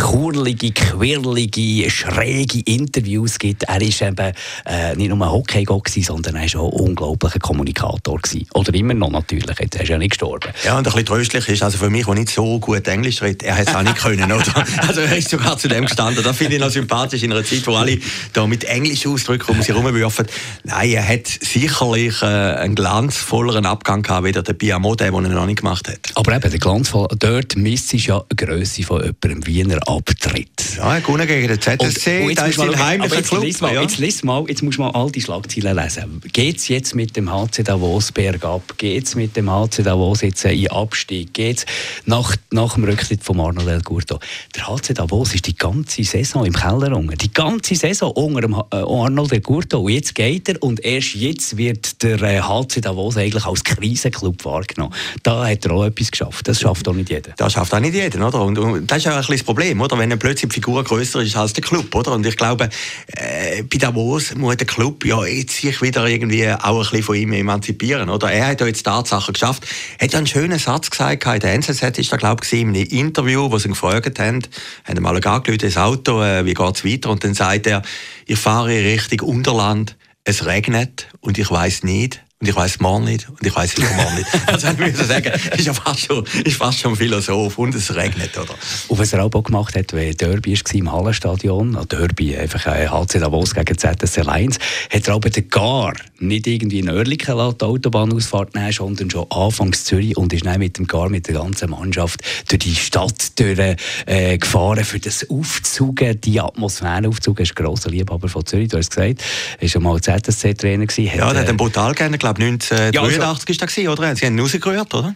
kurlige, 0.00 0.72
quirlige, 0.72 1.90
schräge 1.90 2.60
Interviews 2.64 3.38
gibt. 3.38 3.64
Er 3.64 3.80
ist 3.80 4.02
eben 4.02 4.32
äh, 4.64 4.94
nicht 4.96 5.08
nur 5.08 5.24
ein 5.24 5.30
Hockey-Gott, 5.30 5.88
sondern 5.88 6.36
er 6.36 6.52
war 6.54 6.60
auch 6.60 6.72
ein 6.72 6.80
unglaublicher 6.80 7.38
Kommunikator. 7.38 8.18
Gewesen. 8.18 8.46
Oder 8.54 8.74
immer 8.74 8.94
noch 8.94 9.10
natürlich. 9.10 9.58
Jetzt 9.58 9.76
er 9.76 9.82
ist 9.82 9.88
ja 9.88 9.98
nicht 9.98 10.10
gestorben. 10.10 10.50
Ja, 10.64 10.72
und 10.78 10.78
ein 10.78 10.84
bisschen 10.84 11.06
tröstlich 11.06 11.48
ist, 11.48 11.62
also 11.62 11.78
für 11.78 11.90
mich, 11.90 12.06
der 12.06 12.14
nicht 12.14 12.30
so 12.30 12.58
gut 12.58 12.86
Englisch 12.88 13.22
redet, 13.22 13.42
er 13.42 13.56
hätte 13.56 13.70
es 13.70 13.76
auch 13.76 13.82
nicht 13.82 13.96
können, 13.96 14.30
oder? 14.30 14.44
Also 14.86 15.00
er 15.00 15.16
ist 15.16 15.30
sogar 15.30 15.58
zu 15.58 15.68
dem 15.68 15.84
gestanden. 15.84 16.22
Das 16.22 16.36
finde 16.36 16.54
ich 16.54 16.60
noch 16.60 16.70
sympathisch 16.70 17.22
in 17.26 17.32
einer 17.32 17.44
Zeit, 17.44 17.66
wo 17.66 17.74
alle 17.74 17.98
da 18.32 18.46
mit 18.46 18.64
Englisch 18.64 19.06
ausdrücken 19.06 19.52
um 19.52 19.62
sich 19.62 19.68
herumwerfen. 19.68 20.26
Nein, 20.64 20.90
er 20.90 21.06
hat 21.06 21.26
sicherlich 21.26 22.22
äh, 22.22 22.26
einen 22.26 22.74
glanzvolleren 22.74 23.66
Abgang 23.66 24.02
gehabt, 24.02 24.24
wie 24.24 24.32
der 24.32 24.42
Biamo, 24.42 24.94
den 24.94 25.14
er 25.14 25.20
noch 25.20 25.46
nicht 25.46 25.60
gemacht 25.60 25.88
hat. 25.88 25.98
Aber 26.14 26.34
eben, 26.34 26.50
der 26.50 26.58
glanzvoll, 26.58 27.08
dort 27.18 27.56
misst 27.56 27.88
sich 27.88 28.06
ja 28.06 28.22
die 28.30 28.36
Grösse 28.36 28.82
von 28.82 29.02
jemandem, 29.02 29.46
wie 29.46 29.60
er 29.62 29.88
abtritt. 29.88 30.48
Ja, 30.76 30.98
gewonnen 30.98 31.26
gegen 31.26 31.48
den 31.48 31.60
ZSC, 31.60 32.20
und, 32.20 32.28
und 32.28 32.38
da 32.38 32.46
ist 32.46 32.60
ein 32.60 32.78
heimlicher 32.78 33.22
Club. 33.22 33.44
Jetzt, 33.44 33.60
mal, 33.60 33.74
ja. 33.74 33.82
jetzt, 33.82 33.98
lies 33.98 34.22
mal, 34.22 34.44
jetzt 34.48 34.62
musst 34.62 34.78
du 34.78 34.82
mal 34.82 34.90
all 34.90 35.10
die 35.10 35.20
Schlagzeilen 35.20 35.76
lesen. 35.76 36.20
Geht 36.32 36.58
es 36.58 36.68
jetzt 36.68 36.94
mit 36.94 37.16
dem 37.16 37.30
HC 37.30 37.62
Davos 37.64 38.12
bergab? 38.12 38.76
Geht 38.78 39.06
es 39.06 39.14
mit 39.14 39.36
dem 39.36 39.50
HC 39.50 39.82
Davos 39.82 40.22
jetzt 40.22 40.44
in 40.44 40.70
Abstieg? 40.70 41.32
Geht 41.32 41.58
es 41.58 41.66
nach, 42.04 42.36
nach 42.50 42.74
dem 42.74 42.84
Rücktritt 42.84 43.24
von 43.24 43.40
Arno 43.40 43.62
Del 43.62 43.80
Curto? 43.80 44.18
Der 44.54 44.68
HC 44.68 44.94
Davos 44.94 45.34
ist 45.34 45.46
die 45.46 45.56
ganze 45.56 46.04
Saison 46.04 46.44
im 46.44 46.52
Keller 46.52 46.96
unten. 46.96 47.15
Die 47.20 47.32
ganze 47.32 47.74
Saison 47.74 48.10
unter 48.12 48.42
dem 48.42 48.54
äh, 48.54 48.76
Arno 48.76 49.26
Del 49.26 49.40
Curto. 49.40 49.80
Und 49.80 49.92
jetzt 49.92 50.14
geht 50.14 50.48
er 50.48 50.62
und 50.62 50.84
erst 50.84 51.14
jetzt 51.14 51.56
wird 51.56 52.02
der 52.02 52.20
äh, 52.22 52.40
HC 52.40 52.80
Davos 52.82 53.16
eigentlich 53.16 53.44
als 53.44 53.64
Krisenclub 53.64 54.44
wahrgenommen. 54.44 54.92
Da 55.22 55.46
hat 55.46 55.64
er 55.64 55.72
auch 55.72 55.84
etwas 55.84 56.10
geschafft. 56.10 56.46
Das 56.46 56.60
schafft 56.60 56.86
auch 56.88 56.92
nicht 56.92 57.08
jeder. 57.08 57.32
Das 57.36 57.54
schafft 57.54 57.72
auch 57.74 57.80
nicht 57.80 57.94
jeder, 57.94 58.26
oder? 58.26 58.42
Und, 58.42 58.58
und 58.58 58.90
das 58.90 58.98
ist 58.98 59.08
auch 59.08 59.16
ein 59.16 59.24
das 59.28 59.42
Problem, 59.42 59.80
oder? 59.80 59.98
Wenn 59.98 60.18
plötzlich 60.18 60.50
die 60.50 60.54
Figur 60.54 60.84
größer 60.84 61.22
ist 61.22 61.36
als 61.36 61.54
der 61.54 61.64
Club, 61.64 61.94
oder? 61.94 62.12
Und 62.12 62.26
ich 62.26 62.36
glaube, 62.36 62.68
äh, 63.08 63.62
bei 63.62 63.78
Davos 63.78 64.34
muss 64.34 64.56
der 64.58 64.66
Club 64.66 65.04
ja 65.04 65.24
jetzt 65.24 65.56
sich 65.56 65.80
wieder 65.80 66.06
irgendwie 66.06 66.50
auch 66.50 66.76
ein 66.76 66.80
bisschen 66.82 67.02
von 67.02 67.16
ihm 67.16 67.32
emanzipieren, 67.32 68.10
oder? 68.10 68.30
Er 68.30 68.48
hat 68.48 68.60
ja 68.60 68.66
jetzt 68.66 68.82
Tatsachen 68.82 69.32
geschafft. 69.32 69.64
Er 69.98 70.08
hat 70.08 70.14
einen 70.14 70.26
schönen 70.26 70.58
Satz 70.58 70.90
gesagt, 70.90 71.24
in 71.26 71.40
der 71.40 71.54
NZZ 71.54 71.98
ist 71.98 72.12
da, 72.12 72.16
glaube 72.16 72.44
ich, 72.44 72.52
in 72.52 72.68
einem 72.68 72.84
Interview, 72.84 73.50
wo 73.50 73.58
sie 73.58 73.68
ihn 73.68 73.72
gefragt 73.72 74.18
haben, 74.18 74.42
haben 74.84 75.02
mal 75.02 75.20
das 75.20 75.76
Auto, 75.76 76.22
äh, 76.22 76.44
wie 76.44 76.54
geht's 76.54 76.84
weiter? 76.84 77.05
Und 77.06 77.24
dann 77.24 77.34
sagt 77.34 77.66
er, 77.66 77.82
ich 78.26 78.38
fahre 78.38 78.68
Richtung 78.68 79.28
Unterland, 79.28 79.96
es 80.24 80.44
regnet 80.44 81.08
und 81.20 81.38
ich 81.38 81.50
weiß 81.50 81.84
nicht, 81.84 82.22
und 82.38 82.48
ich 82.48 82.54
weiß 82.54 82.80
morgen 82.80 83.04
nicht 83.04 83.30
und 83.30 83.46
ich 83.46 83.56
weiß 83.56 83.78
übermorgen 83.78 84.16
nicht. 84.16 84.28
Also 84.46 84.68
ich 84.68 84.78
muss 84.78 85.08
sagen, 85.08 85.32
ist 85.56 85.66
ja 85.66 85.72
fast 85.72 86.00
schon, 86.00 86.22
ist 86.44 86.56
fast 86.56 86.80
schon 86.80 86.94
Philosoph 86.94 87.56
und 87.56 87.74
es 87.74 87.94
regnet, 87.94 88.36
oder? 88.36 88.54
Und 88.88 88.98
was 88.98 89.14
er 89.14 89.24
auch 89.24 89.30
gemacht 89.42 89.74
hat, 89.74 89.94
wenn 89.94 90.14
Derby 90.14 90.54
war 90.54 90.74
im 90.74 90.92
Hallenstadion, 90.92 91.78
Derby, 91.90 92.36
einfach 92.36 92.66
HC 92.66 93.20
Davos 93.20 93.54
gegen 93.54 93.78
ZSC 93.78 94.20
Lions, 94.20 94.58
hat 94.92 95.08
er 95.08 95.14
aber 95.14 95.30
den 95.30 95.48
Gar 95.48 95.94
nicht 96.18 96.46
irgendwie 96.46 96.80
in 96.80 96.90
Oerlikon 96.90 97.54
die 97.58 97.64
Autobahnausfahrt 97.64 98.54
nehmen, 98.54 98.72
sondern 98.72 99.10
schon 99.10 99.30
anfangs 99.30 99.84
Zürich 99.84 100.16
und 100.16 100.32
ist 100.34 100.44
dann 100.44 100.58
mit 100.58 100.76
dem 100.76 100.86
Gar, 100.86 101.08
mit 101.08 101.28
der 101.28 101.36
ganzen 101.36 101.70
Mannschaft 101.70 102.20
durch 102.48 102.58
die 102.58 102.74
Stadt 102.74 103.38
durch, 103.38 103.76
äh, 104.04 104.36
gefahren, 104.36 104.84
für 104.84 105.00
das 105.00 105.28
Aufzugen, 105.30 106.20
die 106.20 106.38
Atmosphäre 106.38 107.08
aufzugen. 107.08 107.38
Er 107.38 107.42
ist 107.44 107.58
ein 107.58 107.64
grosser 107.64 107.90
Liebhaber 107.90 108.28
von 108.28 108.44
Zürich, 108.44 108.68
du 108.68 108.76
hast 108.76 108.90
gesagt. 108.90 109.22
Er 109.56 109.62
war 109.62 109.68
schon 109.68 109.82
mal 109.82 110.00
ZSC-Trainer. 110.00 110.86
Ja, 110.98 111.32
der 111.32 111.40
hat 111.40 111.48
den 111.48 111.56
brutal 111.56 111.94
gerne, 111.94 112.18
glaube 112.26 112.42
1983 112.42 112.94
ja, 112.94 113.00
also, 113.00 113.46
ist 113.46 113.62
das 113.62 113.78
oder? 113.88 114.16
Sie 114.16 114.26
haben 114.26 114.34
ihn 114.34 114.40
rausgerührt, 114.40 114.94
oder? 114.94 115.14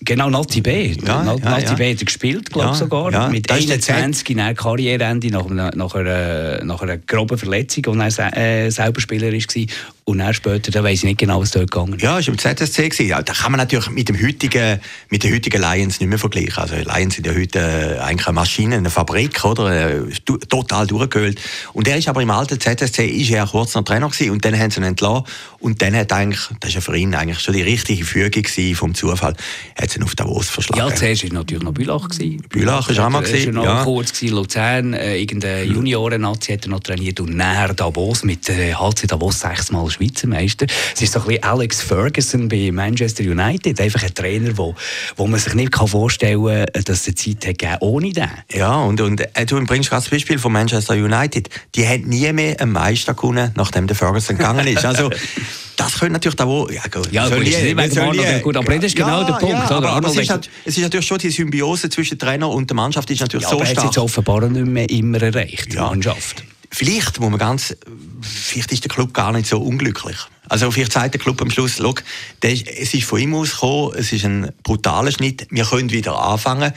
Genau, 0.00 0.28
Nazi 0.28 0.60
B. 0.60 0.94
Ja, 1.06 1.22
Nazi 1.22 1.64
ja, 1.64 1.74
B 1.74 1.92
hat 1.92 2.00
er 2.00 2.04
gespielt, 2.04 2.50
glaube 2.52 2.72
ich 2.72 2.78
sogar. 2.78 3.12
Ja, 3.12 3.28
mit 3.28 3.50
21 3.50 4.28
in 4.30 4.54
Karriereende 4.54 5.28
nach, 5.28 5.46
einer, 5.46 5.74
nach, 5.74 5.94
einer, 5.94 6.62
nach 6.64 6.82
einer 6.82 6.98
groben 6.98 7.38
Verletzung, 7.38 7.86
wo 7.86 7.94
er 7.94 8.36
äh, 8.36 8.70
selber 8.70 9.00
Spieler 9.00 9.32
war. 9.32 9.66
Und 10.08 10.18
dann 10.18 10.32
später, 10.32 10.70
da 10.70 10.84
weiß 10.84 11.00
ich 11.00 11.04
nicht 11.04 11.18
genau, 11.18 11.40
was 11.40 11.50
dort 11.50 11.68
gegangen 11.68 11.94
ist. 11.94 12.02
Ja, 12.02 12.12
war 12.12 12.28
im 12.28 12.38
ZSC. 12.38 12.88
Gewesen. 12.88 13.08
Ja, 13.08 13.22
da 13.22 13.32
kann 13.32 13.50
man 13.50 13.58
natürlich 13.58 13.90
mit, 13.90 14.08
dem 14.08 14.16
heutigen, 14.22 14.78
mit 15.10 15.24
den 15.24 15.34
heutigen 15.34 15.60
Lions 15.60 15.98
nicht 15.98 16.08
mehr 16.08 16.16
vergleichen. 16.16 16.58
Also 16.58 16.76
Lions 16.76 17.16
sind 17.16 17.26
ja 17.26 17.34
heute 17.34 17.58
äh, 17.58 17.98
eigentlich 17.98 18.28
eine 18.28 18.34
Maschine, 18.34 18.76
eine 18.76 18.90
Fabrik, 18.90 19.44
oder? 19.44 19.98
Äh, 19.98 20.12
total 20.48 20.86
durchgehöhlt. 20.86 21.40
Und 21.72 21.88
er 21.88 21.96
ist 21.96 22.06
aber 22.06 22.22
im 22.22 22.30
alten 22.30 22.60
ZSC 22.60 23.04
ist 23.04 23.32
er 23.32 23.48
kurz 23.48 23.74
noch 23.74 23.82
Trainer 23.82 24.08
gewesen, 24.08 24.30
und 24.30 24.44
dann 24.44 24.56
haben 24.56 24.70
sie 24.70 24.78
ihn 24.78 24.84
entlassen. 24.84 25.24
Und 25.58 25.82
dann 25.82 25.96
hat 25.96 26.12
eigentlich, 26.12 26.50
das 26.60 26.68
ist 26.68 26.74
ja 26.76 26.80
für 26.82 26.96
ihn 26.96 27.12
eigentlich 27.12 27.40
schon 27.40 27.54
die 27.54 27.62
richtige 27.62 28.04
Fügung 28.04 28.44
vom 28.76 28.94
Zufall, 28.94 29.34
hat 29.76 29.90
sie 29.90 29.98
ihn 29.98 30.04
auf 30.04 30.14
Davos 30.14 30.48
verschlagen. 30.48 30.88
Ja, 30.88 30.94
zuerst 30.94 31.24
war 31.24 31.32
natürlich 31.32 31.64
noch 31.64 31.72
Bülach. 31.72 32.08
Gewesen. 32.08 32.42
Bülach 32.48 32.88
war 32.96 33.06
auch 33.06 33.10
mal. 33.10 33.24
War 33.24 33.52
noch 33.52 33.64
ja. 33.64 33.82
kurz 33.82 34.12
gewesen, 34.12 34.36
Luzern, 34.36 34.92
äh, 34.94 35.16
irgendeine 35.16 35.64
Junioren-Nazi 35.64 36.52
hat 36.52 36.66
er 36.66 36.70
noch 36.70 36.80
trainiert 36.80 37.18
und 37.18 37.36
näher 37.36 37.74
Davos 37.74 38.22
mit 38.22 38.48
äh, 38.48 38.72
HC 38.72 39.08
Davos 39.08 39.40
sechsmal 39.40 39.95
Schweizer 39.96 40.26
Meister. 40.26 40.66
Es 40.94 41.02
ist 41.02 41.12
so 41.12 41.20
ein 41.20 41.26
bisschen 41.26 41.42
Alex 41.44 41.82
Ferguson 41.82 42.48
bei 42.48 42.70
Manchester 42.72 43.24
United, 43.24 43.80
einfach 43.80 44.02
ein 44.02 44.14
Trainer, 44.14 44.56
wo, 44.56 44.74
wo 45.16 45.26
man 45.26 45.40
sich 45.40 45.54
nicht 45.54 45.72
kann 45.72 45.88
vorstellen 45.88 46.44
kann, 46.44 46.66
dass 46.84 47.00
es 47.00 47.06
eine 47.06 47.14
Zeit 47.14 47.48
hat 47.48 47.58
gegeben 47.58 47.76
ohne 47.80 48.12
den. 48.12 48.30
Ja, 48.52 48.76
und, 48.76 49.00
und 49.00 49.20
äh, 49.20 49.46
du 49.46 49.64
bringst 49.64 49.90
gerade 49.90 50.02
das 50.02 50.10
Beispiel 50.10 50.38
von 50.38 50.52
Manchester 50.52 50.94
United. 50.94 51.48
Die 51.74 51.86
haben 51.86 52.02
nie 52.02 52.30
mehr 52.32 52.60
einen 52.60 52.72
Meister 52.72 53.14
gewonnen, 53.14 53.52
nachdem 53.56 53.86
der 53.86 53.96
Ferguson 53.96 54.36
gegangen 54.36 54.66
ist. 54.66 54.84
Also, 54.84 55.10
das 55.76 55.98
könnte 55.98 56.14
natürlich 56.14 56.36
da 56.36 56.46
wo. 56.46 56.68
Ja, 56.68 56.82
gut, 56.90 57.12
ja 57.12 57.28
gut, 57.28 57.46
ist 57.46 57.62
nicht 57.62 57.76
wegen 57.76 58.42
gut, 58.42 58.56
aber 58.56 58.74
das 58.74 58.84
ist 58.84 58.96
genau 58.96 59.20
ja, 59.20 59.24
der 59.24 59.34
Punkt. 59.34 59.70
Ja, 59.70 59.78
oder? 59.78 59.90
Aber 59.90 60.08
es, 60.08 60.16
ist 60.16 60.30
halt, 60.30 60.50
es 60.64 60.76
ist 60.76 60.82
natürlich 60.82 61.06
schon 61.06 61.18
die 61.18 61.30
Symbiose 61.30 61.88
zwischen 61.88 62.18
Trainer 62.18 62.50
und 62.50 62.68
der 62.70 62.74
Mannschaft 62.74 63.10
ist 63.10 63.20
natürlich 63.20 63.44
ja, 63.44 63.50
so 63.50 63.56
aber 63.56 63.66
stark. 63.66 63.78
Aber 63.78 63.86
jetzt 63.86 63.98
offenbar 63.98 64.48
nicht 64.48 64.66
mehr 64.66 64.88
immer 64.90 65.22
erreicht, 65.22 65.72
die 65.72 65.76
Mannschaft. 65.76 66.44
Vielleicht 66.78 67.20
muss 67.20 67.30
man 67.30 67.38
ganz, 67.38 67.74
vielleicht 68.20 68.70
ist 68.70 68.84
der 68.84 68.90
Club 68.90 69.14
gar 69.14 69.32
nicht 69.32 69.46
so 69.46 69.58
unglücklich. 69.58 70.18
Also 70.46 70.70
vielleicht 70.70 70.92
sagt 70.92 71.14
der 71.14 71.20
Club 71.22 71.40
am 71.40 71.50
Schluss, 71.50 71.78
schau, 71.78 71.94
es 72.42 72.92
ist 72.92 73.04
von 73.04 73.18
ihm 73.18 73.34
ausgekommen, 73.34 73.94
es 73.96 74.12
ist 74.12 74.26
ein 74.26 74.52
brutaler 74.62 75.10
Schnitt, 75.10 75.46
wir 75.48 75.64
können 75.64 75.90
wieder 75.90 76.20
anfangen. 76.20 76.74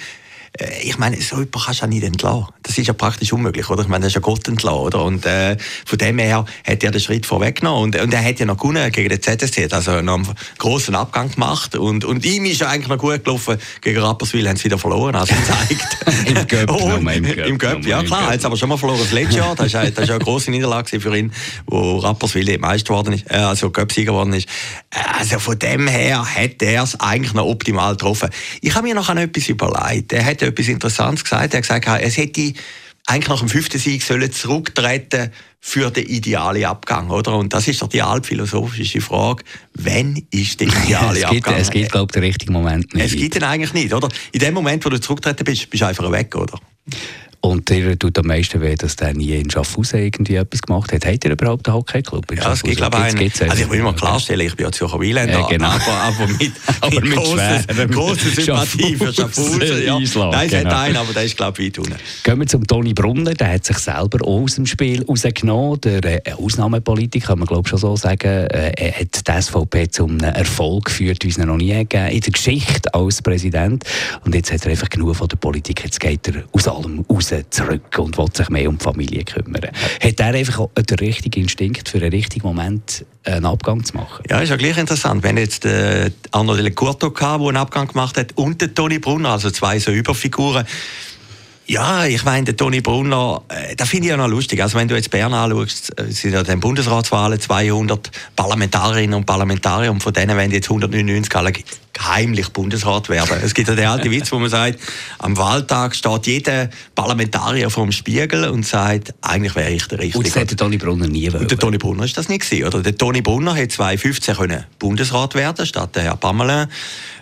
Äh, 0.54 0.84
ich 0.84 0.98
meine, 0.98 1.22
so 1.22 1.36
jemand 1.36 1.66
kannst 1.66 1.82
du 1.82 1.84
ja 1.84 1.88
nicht 1.88 2.04
entlassen. 2.04 2.48
Das 2.64 2.78
ist 2.78 2.88
ja 2.88 2.94
praktisch 2.94 3.34
unmöglich, 3.34 3.70
oder? 3.70 3.82
Ich 3.82 3.90
meine, 3.90 4.04
das 4.04 4.12
ist 4.12 4.16
ja 4.16 4.22
Gott 4.22 4.48
entlassen, 4.48 4.80
oder? 4.80 5.04
Und 5.04 5.26
äh, 5.26 5.58
von 5.86 5.98
dem 5.98 6.18
her 6.18 6.46
hat 6.66 6.84
er 6.84 6.92
den 6.92 7.02
Schritt 7.02 7.26
vorweggenommen. 7.26 7.84
Und, 7.84 8.02
und 8.02 8.14
er 8.14 8.24
hat 8.24 8.40
ja 8.40 8.46
noch 8.46 8.58
gewonnen 8.58 8.90
gegen 8.94 9.10
den 9.10 9.22
ZSC, 9.22 9.68
also 9.72 10.02
noch 10.02 10.16
einen 10.16 10.28
grossen 10.58 10.96
Abgang 10.96 11.30
gemacht. 11.30 11.76
Und, 11.76 12.06
und 12.06 12.26
ihm 12.26 12.46
ist 12.46 12.62
ja 12.62 12.70
eigentlich 12.70 12.88
noch 12.88 12.98
gut 12.98 13.24
gelaufen. 13.24 13.58
Gegen 13.82 14.00
Rapperswil 14.00 14.48
haben 14.48 14.56
sie 14.56 14.66
wieder 14.66 14.78
verloren, 14.78 15.16
also 15.16 15.36
zeigt. 15.46 16.39
Im 16.52 16.68
Göpp, 16.68 16.82
oh, 16.82 16.96
Im 16.98 17.58
Göpp, 17.58 17.86
ja 17.86 18.04
klar. 18.04 18.34
Jetzt 18.34 18.46
aber 18.46 18.58
schon 18.58 18.70
mal 18.70 18.78
verloren 18.78 19.00
das 19.02 19.12
letzte 19.12 19.38
Jahr. 19.38 19.56
Das 19.56 19.74
war 19.74 19.86
ja, 19.86 19.92
eine 19.98 20.20
grosse 20.20 20.52
Niederlage 20.52 21.00
für 21.00 21.16
ihn, 21.16 21.32
wo 21.68 21.98
Rapperswil 21.98 22.58
Meister 22.58 22.94
geworden 22.94 23.14
ist, 23.14 23.30
äh, 23.30 23.36
also 23.36 23.70
Göpp-Sieger 23.70 24.12
geworden 24.12 24.34
ist. 24.34 24.48
Also 25.18 25.40
von 25.40 25.60
dem 25.60 25.88
her 25.88 26.26
hat 26.26 26.62
er 26.62 26.84
es 26.84 27.00
eigentlich 27.00 27.34
noch 27.34 27.46
optimal 27.46 27.94
getroffen. 27.94 28.30
Ich 28.62 28.74
habe 28.76 28.88
mir 28.88 28.96
noch 28.96 29.10
an 29.10 29.18
etwas 29.18 29.48
überlegt. 29.50 30.12
Er 30.14 30.26
hat 30.26 30.42
etwas 30.42 30.68
Interessantes 30.68 31.24
gesagt. 31.24 31.54
Er 31.54 31.58
hat 31.58 31.68
gesagt, 31.68 32.02
es 32.04 32.18
hätte 32.18 32.54
eigentlich 33.10 33.30
nach 33.30 33.40
dem 33.40 33.50
fünften 33.50 33.80
Sieg 33.80 34.04
sollen 34.04 34.32
zurücktreten 34.32 35.32
für 35.60 35.90
den 35.90 36.06
idealen 36.06 36.64
Abgang, 36.66 37.10
oder? 37.10 37.36
Und 37.36 37.54
das 37.54 37.68
ist 37.68 37.82
doch 37.82 37.88
die 37.90 38.02
altphilosophische 38.02 39.02
Frage. 39.02 39.44
Wann 39.74 40.22
ist 40.32 40.60
der 40.60 40.68
ideale 40.86 41.20
es 41.20 41.30
gibt, 41.30 41.48
Abgang? 41.48 41.62
Es 41.62 41.70
gibt, 41.72 41.92
glaube 41.92 42.08
ich, 42.10 42.14
den 42.14 42.24
richtigen 42.24 42.54
Moment 42.54 42.94
nicht. 42.94 43.06
Es 43.06 43.16
gibt 43.16 43.36
ihn 43.36 43.44
eigentlich 43.44 43.74
nicht, 43.74 43.94
oder? 43.94 44.10
In 44.32 44.40
dem 44.40 44.54
Moment, 44.54 44.86
wo 44.86 44.90
du 44.90 45.02
zurücktreten 45.02 45.44
bist, 45.44 45.70
bist 45.70 45.82
du 45.82 45.88
einfach 45.88 46.10
weg, 46.12 46.36
oder? 46.36 46.60
Und 47.42 47.70
dir 47.70 47.98
tut 47.98 48.18
am 48.20 48.28
meisten 48.28 48.60
weh, 48.62 48.76
dass 48.76 48.98
der 48.98 49.14
nie 49.14 49.34
in 49.34 49.50
Schaffhausen 49.50 50.00
irgendwie 50.00 50.36
etwas 50.36 50.62
gemacht 50.62 50.92
hat. 50.92 51.06
Hat 51.06 51.24
er 51.24 51.32
überhaupt 51.32 51.68
einen 51.68 51.78
Hockeyclub 51.78 52.26
Ja, 52.36 52.52
es 52.52 52.64
gibt, 52.64 52.78
glaube 52.78 52.98
ich, 52.98 53.04
einen. 53.04 53.50
Also 53.50 53.64
ich 53.64 53.70
will 53.70 53.80
immer 53.80 53.94
klarstellen, 53.94 54.46
ich 54.46 54.56
bin 54.56 54.66
ja 54.66 54.72
Zürcher 54.74 55.00
Wieländer, 55.00 55.40
ja, 55.40 55.48
genau. 55.48 55.68
aber, 55.68 55.92
aber 55.92 56.28
mit, 56.28 56.52
aber 56.82 57.02
mit 57.02 57.14
großer, 57.14 57.88
großer 57.88 58.30
Sympathie 58.30 58.96
für 58.96 59.14
Schaffhausen. 59.14 59.62
Ja. 59.86 59.98
Island, 59.98 60.32
Nein, 60.34 60.46
es 60.48 60.52
genau. 60.52 60.70
hat 60.70 60.80
einen, 60.80 60.98
aber 60.98 61.14
der 61.14 61.24
ist, 61.24 61.38
glaube 61.38 61.62
ich, 61.62 61.68
weit 61.68 61.80
unten. 61.80 61.96
Gehen 62.24 62.40
wir 62.40 62.48
zum 62.48 62.68
Toni 62.68 62.94
Brunner, 62.94 63.34
der 63.34 63.54
hat 63.54 63.66
sich 63.66 63.78
selber 63.78 64.28
auch 64.28 64.42
aus 64.42 64.56
dem 64.56 64.66
Spiel 64.66 65.06
rausgenommen. 65.06 65.80
Der 65.82 66.28
äh, 66.28 66.34
Ausnahmepolitik, 66.34 67.24
kann 67.24 67.40
man 67.40 67.48
glaube 67.48 67.64
ich 67.66 67.70
schon 67.70 67.80
so 67.80 67.96
sagen, 67.96 68.28
äh, 68.28 68.72
er 68.76 69.00
hat 69.00 69.28
die 69.28 69.42
SVP 69.42 69.90
zum 69.90 70.20
Erfolg 70.20 70.86
geführt, 70.86 71.24
wie 71.24 71.30
es 71.30 71.38
noch 71.38 71.56
nie 71.56 71.74
gegeben 71.74 72.08
in 72.08 72.20
der 72.20 72.34
Geschichte 72.34 72.94
als 72.94 73.22
Präsident. 73.22 73.86
Und 74.26 74.36
jetzt 74.36 74.52
hat 74.52 74.66
er 74.66 74.72
einfach 74.72 74.90
genug 74.90 75.16
von 75.16 75.30
der 75.30 75.38
Politik, 75.38 75.86
jetzt 75.86 76.02
geht 76.02 76.28
er 76.28 76.44
aus 76.52 76.68
allem 76.68 77.06
raus 77.32 77.44
zurück 77.50 77.98
und 77.98 78.18
will 78.18 78.28
sich 78.34 78.50
mehr 78.50 78.70
um 78.70 78.78
die 78.78 78.84
Familie 78.84 79.24
kümmern. 79.24 79.70
Hat 80.02 80.20
er 80.20 80.34
einfach 80.34 80.68
den 80.78 81.00
richtigen 81.00 81.44
Instinkt 81.44 81.90
für 81.90 81.98
einen 81.98 82.12
richtigen 82.12 82.48
Moment 82.48 83.06
einen 83.24 83.46
Abgang 83.46 83.84
zu 83.84 83.98
machen? 83.98 84.24
Ja, 84.30 84.40
ist 84.40 84.50
ja 84.50 84.56
gleich 84.56 84.78
interessant. 84.78 85.24
Wenn 85.24 85.38
jetzt 85.38 85.66
äh, 85.66 86.12
Arno 86.32 86.56
Del 86.56 86.72
Curto 86.72 87.10
der 87.10 87.30
einen 87.30 87.58
Abgang 87.58 87.88
gemacht 87.88 88.18
hat 88.18 88.32
und 88.36 88.62
der 88.62 88.74
Toni 88.74 89.00
Brunner, 89.00 89.30
also 89.30 89.52
zwei 89.52 89.80
so 89.80 89.92
Überfiguren, 89.92 90.66
ja, 91.70 92.06
ich 92.06 92.24
meine, 92.26 92.46
der 92.46 92.58
Toni 92.58 92.82
Brunner, 92.82 93.44
äh, 93.48 93.86
finde 93.86 94.06
ich 94.06 94.10
ja 94.10 94.18
noch 94.18 94.28
lustig. 94.28 94.60
Also 94.62 94.76
wenn 94.78 94.88
du 94.88 94.96
jetzt 94.96 95.12
Bern 95.12 95.36
anschaust, 95.36 96.00
äh, 96.00 96.12
sind 96.12 96.34
ja 96.34 96.42
den 96.42 96.60
Bundesratswahlen 96.60 97.40
200 97.40 98.10
Parlamentarierinnen 98.36 99.14
und 99.14 99.26
Parlamentarier 99.26 99.92
und 99.92 100.02
von 100.02 100.12
denen 100.12 100.36
werden 100.36 100.52
jetzt 100.52 100.66
199 100.66 101.36
alle 101.36 101.54
heimlich 102.10 102.50
Bundesrat 102.50 103.10
werden. 103.10 103.38
Es 103.44 103.54
gibt 103.54 103.70
ja 103.70 103.76
den 103.76 103.88
alten 103.88 104.12
Witz, 104.12 104.32
wo 104.32 104.40
man 104.40 104.50
sagt, 104.50 104.80
am 105.20 105.38
Wahltag 105.38 105.96
steht 105.96 106.28
jeder 106.28 106.70
Parlamentarier 106.96 107.70
vor 107.70 107.84
dem 107.84 107.92
Spiegel 107.92 108.46
und 108.46 108.66
sagt, 108.66 109.14
eigentlich 109.22 109.56
wäre 109.56 109.72
ich 109.72 109.88
der 109.88 110.00
Richtige. 110.00 110.18
Und 110.18 110.28
das 110.28 110.36
hätte 110.36 110.56
Toni 110.56 110.78
Brunner 110.78 111.08
nie 111.08 111.32
wollen. 111.32 111.44
Und 111.44 111.52
der 111.52 111.58
Toni 111.58 111.78
Brunner 111.78 112.04
ist 112.06 112.18
das 112.18 112.30
nicht 112.30 112.50
gewesen, 112.50 112.68
oder? 112.68 112.82
Der 112.82 112.98
Toni 112.98 113.22
Brunner 113.22 113.56
hätte 113.56 113.76
2015 113.76 114.36
können 114.36 114.66
Bundesrat 114.80 115.36
werden 115.36 115.66
statt 115.66 115.96
der 115.96 116.04
Herr 116.04 116.18
Pamelin. 116.18 116.68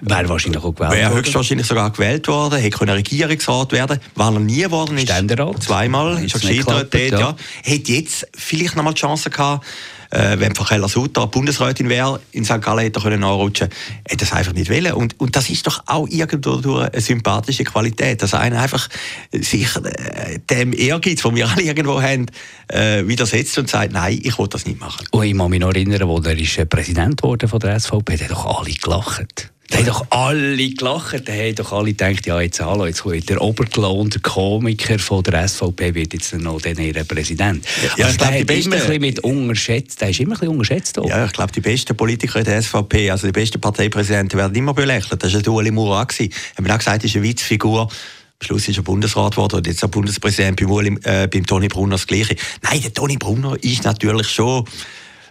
Wäre 0.01 0.29
wahrscheinlich 0.29 0.63
auch 0.63 0.73
gewählt 0.73 0.93
Wäre 0.93 1.13
höchstwahrscheinlich 1.13 1.67
sogar 1.67 1.91
gewählt 1.91 2.27
worden, 2.27 2.59
hätte 2.59 2.77
können 2.77 2.93
Regierungsrat 2.93 3.71
werden, 3.71 3.99
weil 4.15 4.33
er 4.33 4.39
nie 4.39 4.61
geworden 4.61 4.97
ist. 4.97 5.03
Ständerat. 5.03 5.61
Zweimal, 5.63 6.23
ist 6.23 6.35
er 6.35 6.39
gescheitert 6.39 6.93
ja. 6.93 7.35
Hätte 7.63 7.91
jetzt 7.91 8.27
vielleicht 8.35 8.75
noch 8.75 8.83
mal 8.83 8.93
die 8.93 9.01
Chance 9.01 9.29
gehabt, 9.29 9.65
äh, 10.11 10.39
wenn 10.39 10.55
Frau 10.55 10.87
Sutter 10.87 11.27
Bundesrätin 11.27 11.89
wäre, 11.89 12.19
in 12.31 12.45
St. 12.45 12.61
Gallen 12.61 12.79
hätte 12.79 12.99
er 12.99 13.03
können 13.03 13.21
nachrutschen 13.21 13.69
können, 13.69 14.01
hätte 14.07 14.25
das 14.25 14.33
einfach 14.33 14.53
nicht 14.53 14.69
wollen. 14.69 14.93
Und, 14.93 15.19
und 15.19 15.35
das 15.35 15.49
ist 15.49 15.67
doch 15.67 15.83
auch 15.85 16.07
irgendwo 16.07 16.77
eine 16.77 17.01
sympathische 17.01 17.63
Qualität, 17.63 18.21
dass 18.21 18.33
einer 18.33 18.61
einfach 18.61 18.87
sich 19.31 19.67
äh, 19.75 20.39
dem 20.49 20.73
Ehrgeiz, 20.73 21.21
den 21.21 21.35
wir 21.35 21.49
alle 21.49 21.63
irgendwo 21.63 22.01
haben, 22.01 22.27
äh, 22.67 23.05
widersetzt 23.07 23.57
und 23.57 23.69
sagt, 23.69 23.93
nein, 23.93 24.19
ich 24.21 24.37
will 24.37 24.47
das 24.47 24.65
nicht 24.65 24.79
machen. 24.79 25.05
Und 25.11 25.25
ich 25.25 25.33
muss 25.33 25.49
mich 25.49 25.59
noch 25.59 25.69
erinnern, 25.69 26.09
als 26.09 26.25
er 26.25 26.37
ist 26.37 26.69
Präsident 26.69 27.23
wurde 27.23 27.47
von 27.47 27.59
der 27.59 27.79
SVP, 27.79 28.17
der 28.17 28.29
hat 28.29 28.31
doch 28.31 28.59
alle 28.59 28.73
gelacht. 28.73 29.51
Da 29.69 29.79
haben 29.79 29.85
doch 29.85 30.05
alle 30.11 30.69
gelacht, 30.69 31.27
da 31.27 31.33
haben 31.33 31.55
doch 31.55 31.73
alle 31.73 31.87
gedacht, 31.87 32.25
ja 32.25 32.39
jetzt 32.39 32.61
hallo, 32.61 32.85
jetzt 32.85 33.03
kommt 33.03 33.27
der 33.27 33.41
obergelohnte 33.41 34.21
Komiker 34.21 34.97
von 34.97 35.23
der 35.23 35.45
SVP, 35.45 35.93
wird 35.93 36.13
jetzt 36.13 36.33
noch 36.35 36.61
den 36.61 36.77
ihr 36.79 37.03
Präsident. 37.03 37.65
Ja, 37.83 38.05
also 38.05 38.11
ich 38.11 38.17
glaube, 38.17 38.45
besten, 38.45 38.71
immer 38.71 38.89
ein 38.89 39.01
mit 39.01 39.19
unterschätzt, 39.19 39.99
der 39.99 40.09
ist 40.09 40.21
immer 40.21 40.35
ein 40.35 40.39
bisschen 40.39 40.53
unterschätzt. 40.53 40.97
Auch. 40.99 41.09
Ja, 41.09 41.25
ich 41.25 41.33
glaube, 41.33 41.51
die 41.51 41.59
besten 41.59 41.97
Politiker 41.97 42.43
der 42.43 42.61
SVP, 42.61 43.11
also 43.11 43.27
die 43.27 43.33
besten 43.33 43.59
Parteipräsidenten 43.59 44.37
werden 44.37 44.55
immer 44.55 44.73
belächelt. 44.73 45.21
Das 45.21 45.33
war 45.33 45.41
der 45.41 45.51
Ueli 45.51 45.71
Murat. 45.71 46.13
Haben 46.13 46.65
wir 46.65 46.73
auch 46.73 46.77
gesagt, 46.77 47.03
das 47.03 47.11
ist 47.11 47.17
eine 47.17 47.25
Witzfigur. 47.25 47.81
Am 47.81 48.45
Schluss 48.45 48.69
ist 48.69 48.77
er 48.77 48.83
Bundesrat 48.83 49.31
geworden 49.31 49.55
und 49.57 49.67
jetzt 49.67 49.81
der 49.81 49.87
Bundespräsident 49.87 50.57
beim, 50.57 50.71
Ueli, 50.71 50.97
äh, 51.03 51.27
beim 51.27 51.45
Toni 51.45 51.67
Brunner 51.67 51.95
das 51.95 52.07
Gleiche. 52.07 52.37
Nein, 52.61 52.81
der 52.81 52.93
Toni 52.93 53.17
Brunner 53.17 53.57
ist 53.61 53.83
natürlich 53.83 54.29
schon 54.29 54.63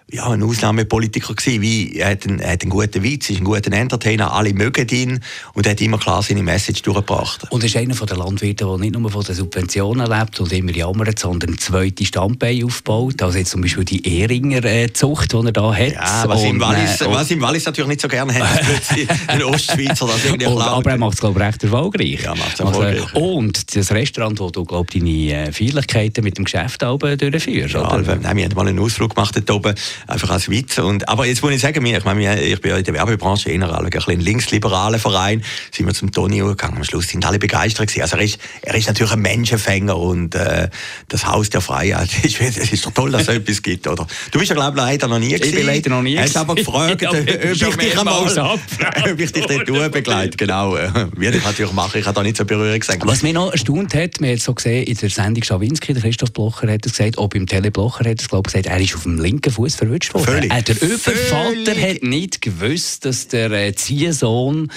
ja, 0.08 0.28
ein 0.28 0.40
Ausnahmepolitiker 0.40 1.34
gewesen, 1.34 1.62
wie, 1.62 1.96
er 1.96 2.10
hat 2.12 2.26
einen, 2.28 2.38
er 2.38 2.52
hat 2.52 2.62
einen 2.62 2.70
guten 2.70 3.02
Witz, 3.02 3.28
ist 3.28 3.40
ein 3.40 3.44
guter 3.44 3.72
Entertainer, 3.72 4.32
alle 4.32 4.54
mögen 4.54 4.88
ihn 4.88 5.20
und 5.54 5.66
er 5.66 5.72
hat 5.72 5.80
immer 5.80 5.98
klar 5.98 6.22
seine 6.22 6.44
Message 6.44 6.82
durchgebracht. 6.82 7.50
Und 7.50 7.64
er 7.64 7.66
ist 7.66 7.76
einer 7.76 7.94
der 7.94 8.16
Landwirte, 8.16 8.66
der 8.66 8.78
nicht 8.78 8.96
nur 8.96 9.10
von 9.10 9.25
den 9.25 9.34
Subventionen 9.34 10.06
lebt 10.08 10.38
und 10.38 10.52
immer 10.52 10.70
jammert, 10.70 11.18
sondern 11.18 11.50
ein 11.50 11.58
zweites 11.58 12.06
Standbein 12.06 12.64
aufbaut, 12.64 13.20
also 13.20 13.36
jetzt 13.36 13.50
zum 13.50 13.62
Beispiel 13.62 13.84
die 13.84 14.20
Ehringer 14.20 14.64
äh, 14.64 14.86
die 14.86 15.02
er 15.02 15.52
da 15.52 15.75
hat. 15.75 15.92
Ja, 15.92 16.25
was, 16.26 16.40
und, 16.42 16.50
im 16.50 16.60
Wallis, 16.60 17.00
äh, 17.00 17.06
was 17.10 17.30
im 17.32 17.40
Wallis 17.40 17.64
natürlich 17.64 17.88
nicht 17.88 18.00
so 18.00 18.06
gerne 18.06 18.32
hat, 18.32 18.62
ein 19.26 19.42
Ostschweizer 19.42 20.06
das 20.06 20.25
irgendwie 20.25 20.46
und, 20.46 20.62
Aber 20.62 20.88
er 20.88 20.98
macht 20.98 21.14
es, 21.14 21.20
glaube 21.20 21.40
ich, 21.40 21.46
recht 21.46 21.64
erfolgreich. 21.64 22.22
Ja, 22.22 22.36
macht 22.36 22.54
es 22.54 22.60
also, 22.60 22.80
erfolgreich. 22.80 23.12
Also, 23.12 23.26
und 23.26 23.76
das 23.76 23.90
Restaurant, 23.90 24.38
wo 24.38 24.50
du, 24.50 24.64
glaube 24.64 24.88
deine 24.92 25.10
äh, 25.10 25.52
Feierlichkeiten 25.52 26.22
mit 26.22 26.38
dem 26.38 26.44
Geschäft 26.44 26.80
durchführst, 26.82 27.75
ja, 27.75 27.92
oder? 27.92 28.16
Nein, 28.16 28.36
wir 28.36 28.44
haben 28.44 28.54
mal 28.54 28.68
einen 28.68 28.78
Ausflug 28.78 29.16
gemacht 29.16 29.34
dort 29.34 29.50
oben, 29.50 29.75
einfach 30.07 30.31
als 30.31 30.49
Witz. 30.49 30.79
Und, 30.79 31.09
aber 31.09 31.26
jetzt 31.26 31.43
muss 31.43 31.53
ich 31.53 31.61
sagen, 31.61 31.85
ich, 31.85 32.05
meine, 32.05 32.43
ich 32.43 32.61
bin 32.61 32.71
ja 32.71 32.79
in 32.79 32.85
der 32.85 32.95
Werbebranche 32.95 33.50
eher 33.50 33.79
ein, 33.79 33.91
ein 33.93 34.21
linksliberaler 34.21 34.99
Verein. 34.99 35.43
Sind 35.73 35.87
wir 35.87 35.95
zum 35.95 36.12
Toni 36.12 36.38
gegangen. 36.38 36.76
Am 36.76 36.85
Schluss 36.85 37.09
sind 37.09 37.25
alle 37.25 37.38
begeistert 37.38 37.88
gewesen. 37.88 38.03
Also 38.03 38.17
er 38.17 38.23
ist, 38.23 38.38
er 38.62 38.75
ist 38.75 38.87
natürlich 38.87 39.12
ein 39.12 39.21
Menschenfänger 39.21 39.97
und 39.97 40.35
äh, 40.35 40.69
das 41.09 41.26
Haus 41.26 41.50
der 41.50 41.61
Freiheit. 41.61 42.09
Es 42.47 42.73
ist, 42.73 42.87
doch 42.87 42.93
toll, 42.93 43.11
dass 43.11 43.23
es 43.23 43.29
etwas 43.37 43.62
gibt, 43.62 43.87
oder? 43.87 44.07
Du 44.31 44.38
bist 44.38 44.50
ja, 44.50 44.55
glaube 44.55 44.79
ich, 44.79 44.85
leider 44.85 45.09
noch 45.09 45.19
nie 45.19 45.31
gewesen. 45.31 45.49
Ich 45.49 45.55
bin 45.55 45.67
leider 45.67 45.91
noch 45.91 46.03
nie 46.03 46.19
Hast 46.19 46.37
aber 46.37 46.55
gefragt, 46.67 47.03
ja, 47.03 47.11
ob, 47.11 47.17
ich 47.17 47.76
dich 47.76 47.99
einmal, 47.99 48.38
ob 48.38 49.21
ich 49.21 49.33
dich 49.33 49.47
dort 49.47 49.93
begleite. 49.93 50.37
Genau. 50.37 50.73
Würde 50.73 51.38
ich 51.38 51.45
natürlich 51.45 51.73
machen. 51.73 51.99
Ich 52.00 52.07
habe 52.07 52.15
da 52.15 52.23
nicht 52.23 52.37
so 52.37 52.45
Berührung 52.45 52.79
gesagt. 52.79 53.03
Was 53.05 53.23
mich 53.23 53.33
noch 53.33 53.53
erstaunt 53.53 53.95
hat, 53.95 54.21
wir 54.21 54.31
haben 54.31 54.38
so 54.38 54.55
gesehen, 54.55 54.85
in 54.85 54.97
der 54.97 55.11
Sendung 55.11 55.43
Schawinski, 55.43 55.93
der 55.93 56.03
Christoph 56.03 56.33
Blocher 56.33 56.71
hat 56.71 56.87
es 56.87 56.93
gesagt, 56.93 57.19
auch 57.19 57.29
beim 57.29 57.47
Tele 57.47 57.71
Blocher 57.71 58.09
hat 58.09 58.21
es, 58.21 58.29
glaube 58.29 58.49
ich, 58.49 58.53
gesagt, 58.53 58.67
er 58.67 58.81
ist 58.81 58.95
auf 58.95 59.03
dem 59.03 59.19
linken 59.19 59.53
Fuß 59.53 59.76
verwünscht 59.87 60.14
worden. 60.14 60.25
Völlig. 60.26 60.52
Äh, 60.52 60.62
der 60.62 60.83
Übervater 60.83 61.81
hat 61.81 62.02
nicht 62.02 62.43
gewusst, 62.43 63.05
dass 63.05 63.28
der 63.28 63.50
äh, 63.50 63.75
Ziehsohn 63.75 64.71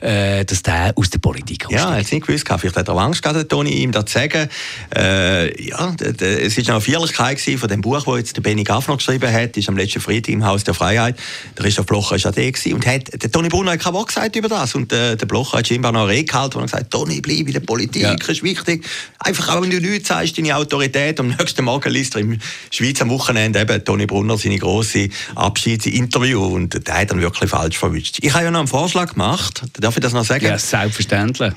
äh, 0.00 0.44
dass 0.44 0.62
der 0.62 0.92
aus 0.96 1.10
der 1.10 1.18
Politik 1.18 1.64
kommt. 1.64 1.78
Ja, 1.78 1.90
er 1.90 1.96
hat 1.96 2.04
es 2.04 2.12
nicht 2.12 2.26
gewusst. 2.26 2.46
Vielleicht 2.48 2.76
hat 2.76 2.88
er 2.88 2.96
Angst 2.96 3.22
gehabt, 3.22 3.48
Toni, 3.48 3.70
ihm 3.70 3.92
das 3.92 4.06
zu 4.06 4.18
sagen. 4.18 4.48
Äh, 4.94 5.62
ja, 5.62 5.94
es 5.98 6.56
war 6.56 6.74
eine 6.74 6.80
Feierlichkeit 6.80 7.40
von 7.40 7.68
dem 7.68 7.80
Buch, 7.80 8.02
das 8.04 8.16
jetzt 8.16 8.36
der 8.36 8.42
Benny 8.42 8.64
Gaffner 8.64 8.96
geschrieben 8.96 9.32
hat. 9.32 9.50
Das 9.50 9.58
ist 9.58 9.68
am 9.68 9.76
letzten 9.76 10.00
Freitag 10.00 10.28
im 10.28 10.44
Haus 10.44 10.64
der 10.64 10.74
Freiheit. 10.74 11.16
Der 11.56 11.64
Christoph 11.64 11.86
Blocher 11.86 12.22
war 12.22 12.32
der 12.32 12.50
und 12.74 12.86
hat, 12.86 13.22
der 13.22 13.30
Toni 13.30 13.48
Brunner 13.48 13.72
hat 13.72 13.80
kein 13.80 13.92
Wort 13.92 14.08
gesagt 14.08 14.36
über 14.36 14.48
das. 14.48 14.74
Und 14.74 14.92
äh, 14.92 15.16
der 15.16 15.26
Blocher 15.26 15.58
hat 15.58 15.68
scheinbar 15.68 15.92
noch 15.92 16.02
eine 16.02 16.10
Rede 16.10 16.24
gehalten, 16.24 16.58
er 16.58 16.64
gesagt 16.64 16.90
Toni, 16.90 17.20
bleib 17.20 17.46
in 17.46 17.52
der 17.52 17.60
Politik, 17.60 18.02
ja. 18.02 18.12
ist 18.12 18.42
wichtig. 18.42 18.86
Einfach 19.18 19.54
auch, 19.54 19.62
wenn 19.62 19.70
du 19.70 19.80
nichts 19.80 20.08
sagst, 20.08 20.38
deine 20.38 20.56
Autorität. 20.56 21.20
Am 21.20 21.28
nächsten 21.28 21.64
Morgen 21.64 21.90
liest 21.92 22.14
er 22.14 22.22
im 22.22 22.38
Schweizer 22.70 23.08
Wochenende 23.08 23.60
eben 23.60 23.84
Toni 23.84 24.06
Brunner 24.06 24.38
seine 24.38 24.58
grosse 24.58 25.08
Abschiedsinterview 25.34 26.42
und 26.42 26.86
der 26.86 27.00
hat 27.00 27.10
dann 27.10 27.20
wirklich 27.20 27.50
falsch 27.50 27.78
verwischt. 27.78 28.18
Ich 28.22 28.32
habe 28.32 28.44
ja 28.44 28.50
noch 28.50 28.60
einen 28.60 28.68
Vorschlag 28.68 29.12
gemacht, 29.12 29.62
Darf 29.90 29.96
ich 29.96 30.02
das 30.02 30.12
noch 30.12 30.24
sagen? 30.24 30.44
Ja, 30.44 30.56
selbstverständlich 30.56 31.52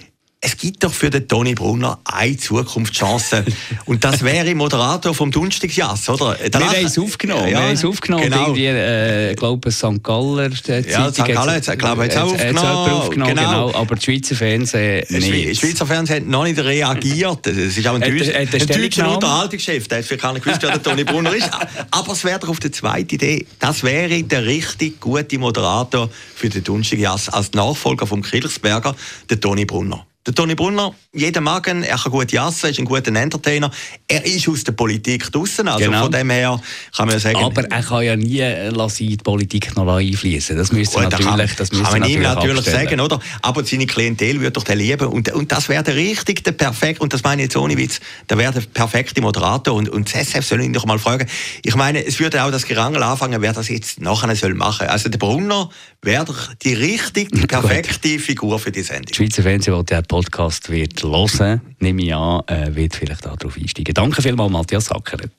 es 0.46 0.58
gibt 0.58 0.84
doch 0.84 0.94
für 0.94 1.10
den 1.10 1.26
Toni 1.26 1.56
Brunner 1.56 2.00
eine 2.04 2.36
Zukunftschance. 2.36 3.46
und 3.86 4.04
das 4.04 4.24
wäre 4.24 4.54
Moderator 4.54 5.14
vom 5.14 5.32
Dunstigsjass, 5.32 6.10
oder? 6.10 6.38
Wir 6.38 6.60
haben 6.60 6.86
es 6.86 7.00
aufgenommen. 7.00 7.48
Ja, 7.48 7.60
wir 7.60 7.60
haben 7.60 7.74
es 7.74 7.86
aufgenommen. 7.86 8.26
Genau. 8.26 8.48
Irgendwie, 8.48 8.66
äh, 8.66 9.36
glaube 9.36 9.72
St. 9.72 10.04
Galler 10.04 10.50
ja, 10.50 11.12
St. 11.12 11.26
Galler 11.26 11.54
hat 11.54 11.68
ich, 11.68 12.18
auch 12.18 12.34
aufgenommen. 12.34 12.58
aufgenommen 12.58 13.36
genau. 13.36 13.68
genau. 13.68 13.80
Aber 13.80 13.96
das 13.96 14.04
Schweizer 14.04 14.36
Fernsehen 14.36 15.06
nicht. 15.10 15.52
Das 15.52 15.58
Schweizer 15.60 15.86
Fernsehen 15.86 16.16
hat 16.18 16.28
noch 16.28 16.44
nicht 16.44 16.60
reagiert. 16.60 17.48
Es 17.48 17.78
ist 17.78 17.88
auch 17.88 17.96
ein, 17.96 18.02
Deutsch, 18.02 18.36
ein 18.36 18.50
deutscher 18.50 19.14
Unterhaltungschef. 19.14 19.88
Der 19.88 20.00
hat 20.00 20.20
gar 20.20 20.34
nicht 20.34 20.44
gewusst, 20.44 20.62
wer 20.62 20.72
der 20.72 20.84
Toni 20.84 21.06
Brunner 21.06 21.34
ist. 21.34 21.50
Aber 21.92 22.12
es 22.12 22.26
wäre 22.26 22.40
doch 22.40 22.50
auf 22.50 22.60
der 22.60 22.74
zweiten 22.74 23.16
Idee. 23.16 23.46
Das 23.60 23.84
wäre 23.84 24.22
der 24.24 24.46
richtig 24.46 25.00
gute 25.00 25.40
Moderator 25.40 26.10
für 26.36 26.50
den 26.50 26.66
Dunstigsjass 26.66 27.30
als 27.30 27.54
Nachfolger 27.54 28.06
vom 28.06 28.22
Kirchsberger, 28.22 28.94
der 29.30 29.40
Toni 29.40 29.64
Brunner. 29.64 30.06
Der 30.25 30.34
Toni 30.34 30.56
Brunner, 30.56 30.96
jeder 31.12 31.42
mag 31.42 31.68
ihn, 31.68 31.84
er 31.84 31.98
kann 31.98 32.12
gut 32.12 32.32
jassen, 32.32 32.70
ist 32.70 32.80
ein 32.80 32.86
guter 32.86 33.13
Entertainer. 33.13 33.70
Er 34.08 34.25
ist 34.25 34.48
aus 34.48 34.63
der 34.63 34.72
Politik 34.72 35.30
draußen, 35.30 35.68
also 35.68 35.84
genau. 35.84 36.03
von 36.03 36.12
dem 36.13 36.30
her 36.30 36.62
kann 36.96 37.10
man 37.10 37.20
sagen. 37.20 37.44
Aber 37.44 37.63
er 37.65 37.84
kann 37.84 38.03
ja 38.03 38.15
nie 38.15 38.39
lassen, 38.70 39.06
die 39.06 39.18
Politik 39.18 39.75
noch 39.75 39.86
einfließen. 39.86 40.56
Das 40.56 40.72
müsste 40.72 41.01
gut, 41.01 41.12
natürlich, 41.12 41.56
das 41.56 41.72
kann 41.72 42.00
man 42.00 42.10
ihm 42.10 42.22
natürlich 42.22 42.58
abstellen. 42.58 42.88
sagen, 42.88 43.00
oder? 43.01 43.20
Aber 43.42 43.65
seine 43.65 43.86
Klientel 43.86 44.39
würde 44.39 44.51
doch 44.51 44.63
den 44.63 44.77
lieben 44.77 45.08
und, 45.10 45.30
und 45.34 45.51
das 45.51 45.68
wäre 45.68 45.84
der 45.84 45.96
richtig, 45.96 46.42
der 46.46 46.53
perfekt 46.53 47.01
und 47.01 47.12
das 47.12 47.22
meine 47.24 47.42
ich 47.42 47.48
jetzt 47.48 47.58
ohne 47.58 47.77
Witz, 47.77 48.00
der 48.30 48.38
wäre 48.38 48.53
der 48.53 48.62
perfekte 48.62 49.20
Moderator 49.22 49.74
und, 49.74 49.89
und 49.89 50.08
das 50.08 50.30
SF 50.30 50.46
soll 50.46 50.62
ihn 50.62 50.72
doch 50.72 50.86
mal 50.86 51.00
fragen. 51.00 51.27
Ich 51.63 51.75
meine, 51.75 52.06
es 52.06 52.22
würde 52.22 52.44
auch 52.46 52.51
das 52.51 52.65
Gerangel 52.65 53.03
anfangen, 53.03 53.42
wer 53.42 53.51
das 53.51 53.68
jetzt 53.68 54.00
nachher 54.00 54.34
soll 54.38 54.53
machen. 54.53 54.88
Also 54.88 55.10
der 55.10 55.20
Brunner 55.20 55.70
wäre 56.01 56.24
doch 56.24 56.53
die 56.56 56.74
richtig, 56.74 57.30
die 57.34 57.46
perfekte 57.46 58.20
Figur 58.20 58.58
für 58.58 58.72
die 58.72 58.84
Sendung. 58.84 59.08
Die 59.08 59.15
Schweizer 59.15 59.44
Fernsehen 59.44 59.74
wollte 59.74 59.96
Podcast 60.13 60.70
wird 60.70 61.01
hören, 61.01 61.60
nehme 61.79 62.03
ich 62.03 62.13
an, 62.13 62.43
äh, 62.46 62.75
wird 62.75 62.93
vielleicht 62.93 63.25
darauf 63.25 63.58
einsteigen. 63.58 63.96
Danke 63.96 64.22
vielmals, 64.22 64.51
Matthias 64.51 64.91
Hackeret. 64.91 65.34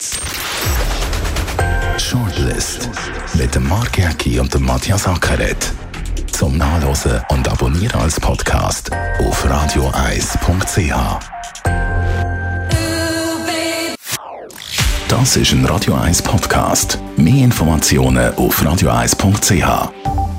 Shortlist 1.97 2.91
mit 3.35 3.55
dem 3.55 3.69
Mark 3.69 3.97
Jäcki 3.97 4.41
und 4.41 4.53
dem 4.53 4.65
Matthias 4.65 5.07
Ackeret. 5.07 5.73
Zum 6.33 6.59
Nachlesen 6.59 7.21
und 7.29 7.47
Abonnieren 7.49 8.01
als 8.01 8.19
Podcast 8.19 8.91
auf 9.21 9.49
radioeis.ch. 9.49 10.93
Das 15.07 15.37
ist 15.37 15.53
ein 15.53 15.65
Radio 15.67 15.95
1 15.95 16.21
Podcast. 16.21 16.99
Mehr 17.17 17.45
Informationen 17.45 18.35
auf 18.35 18.65
radioeis.ch. 18.65 20.34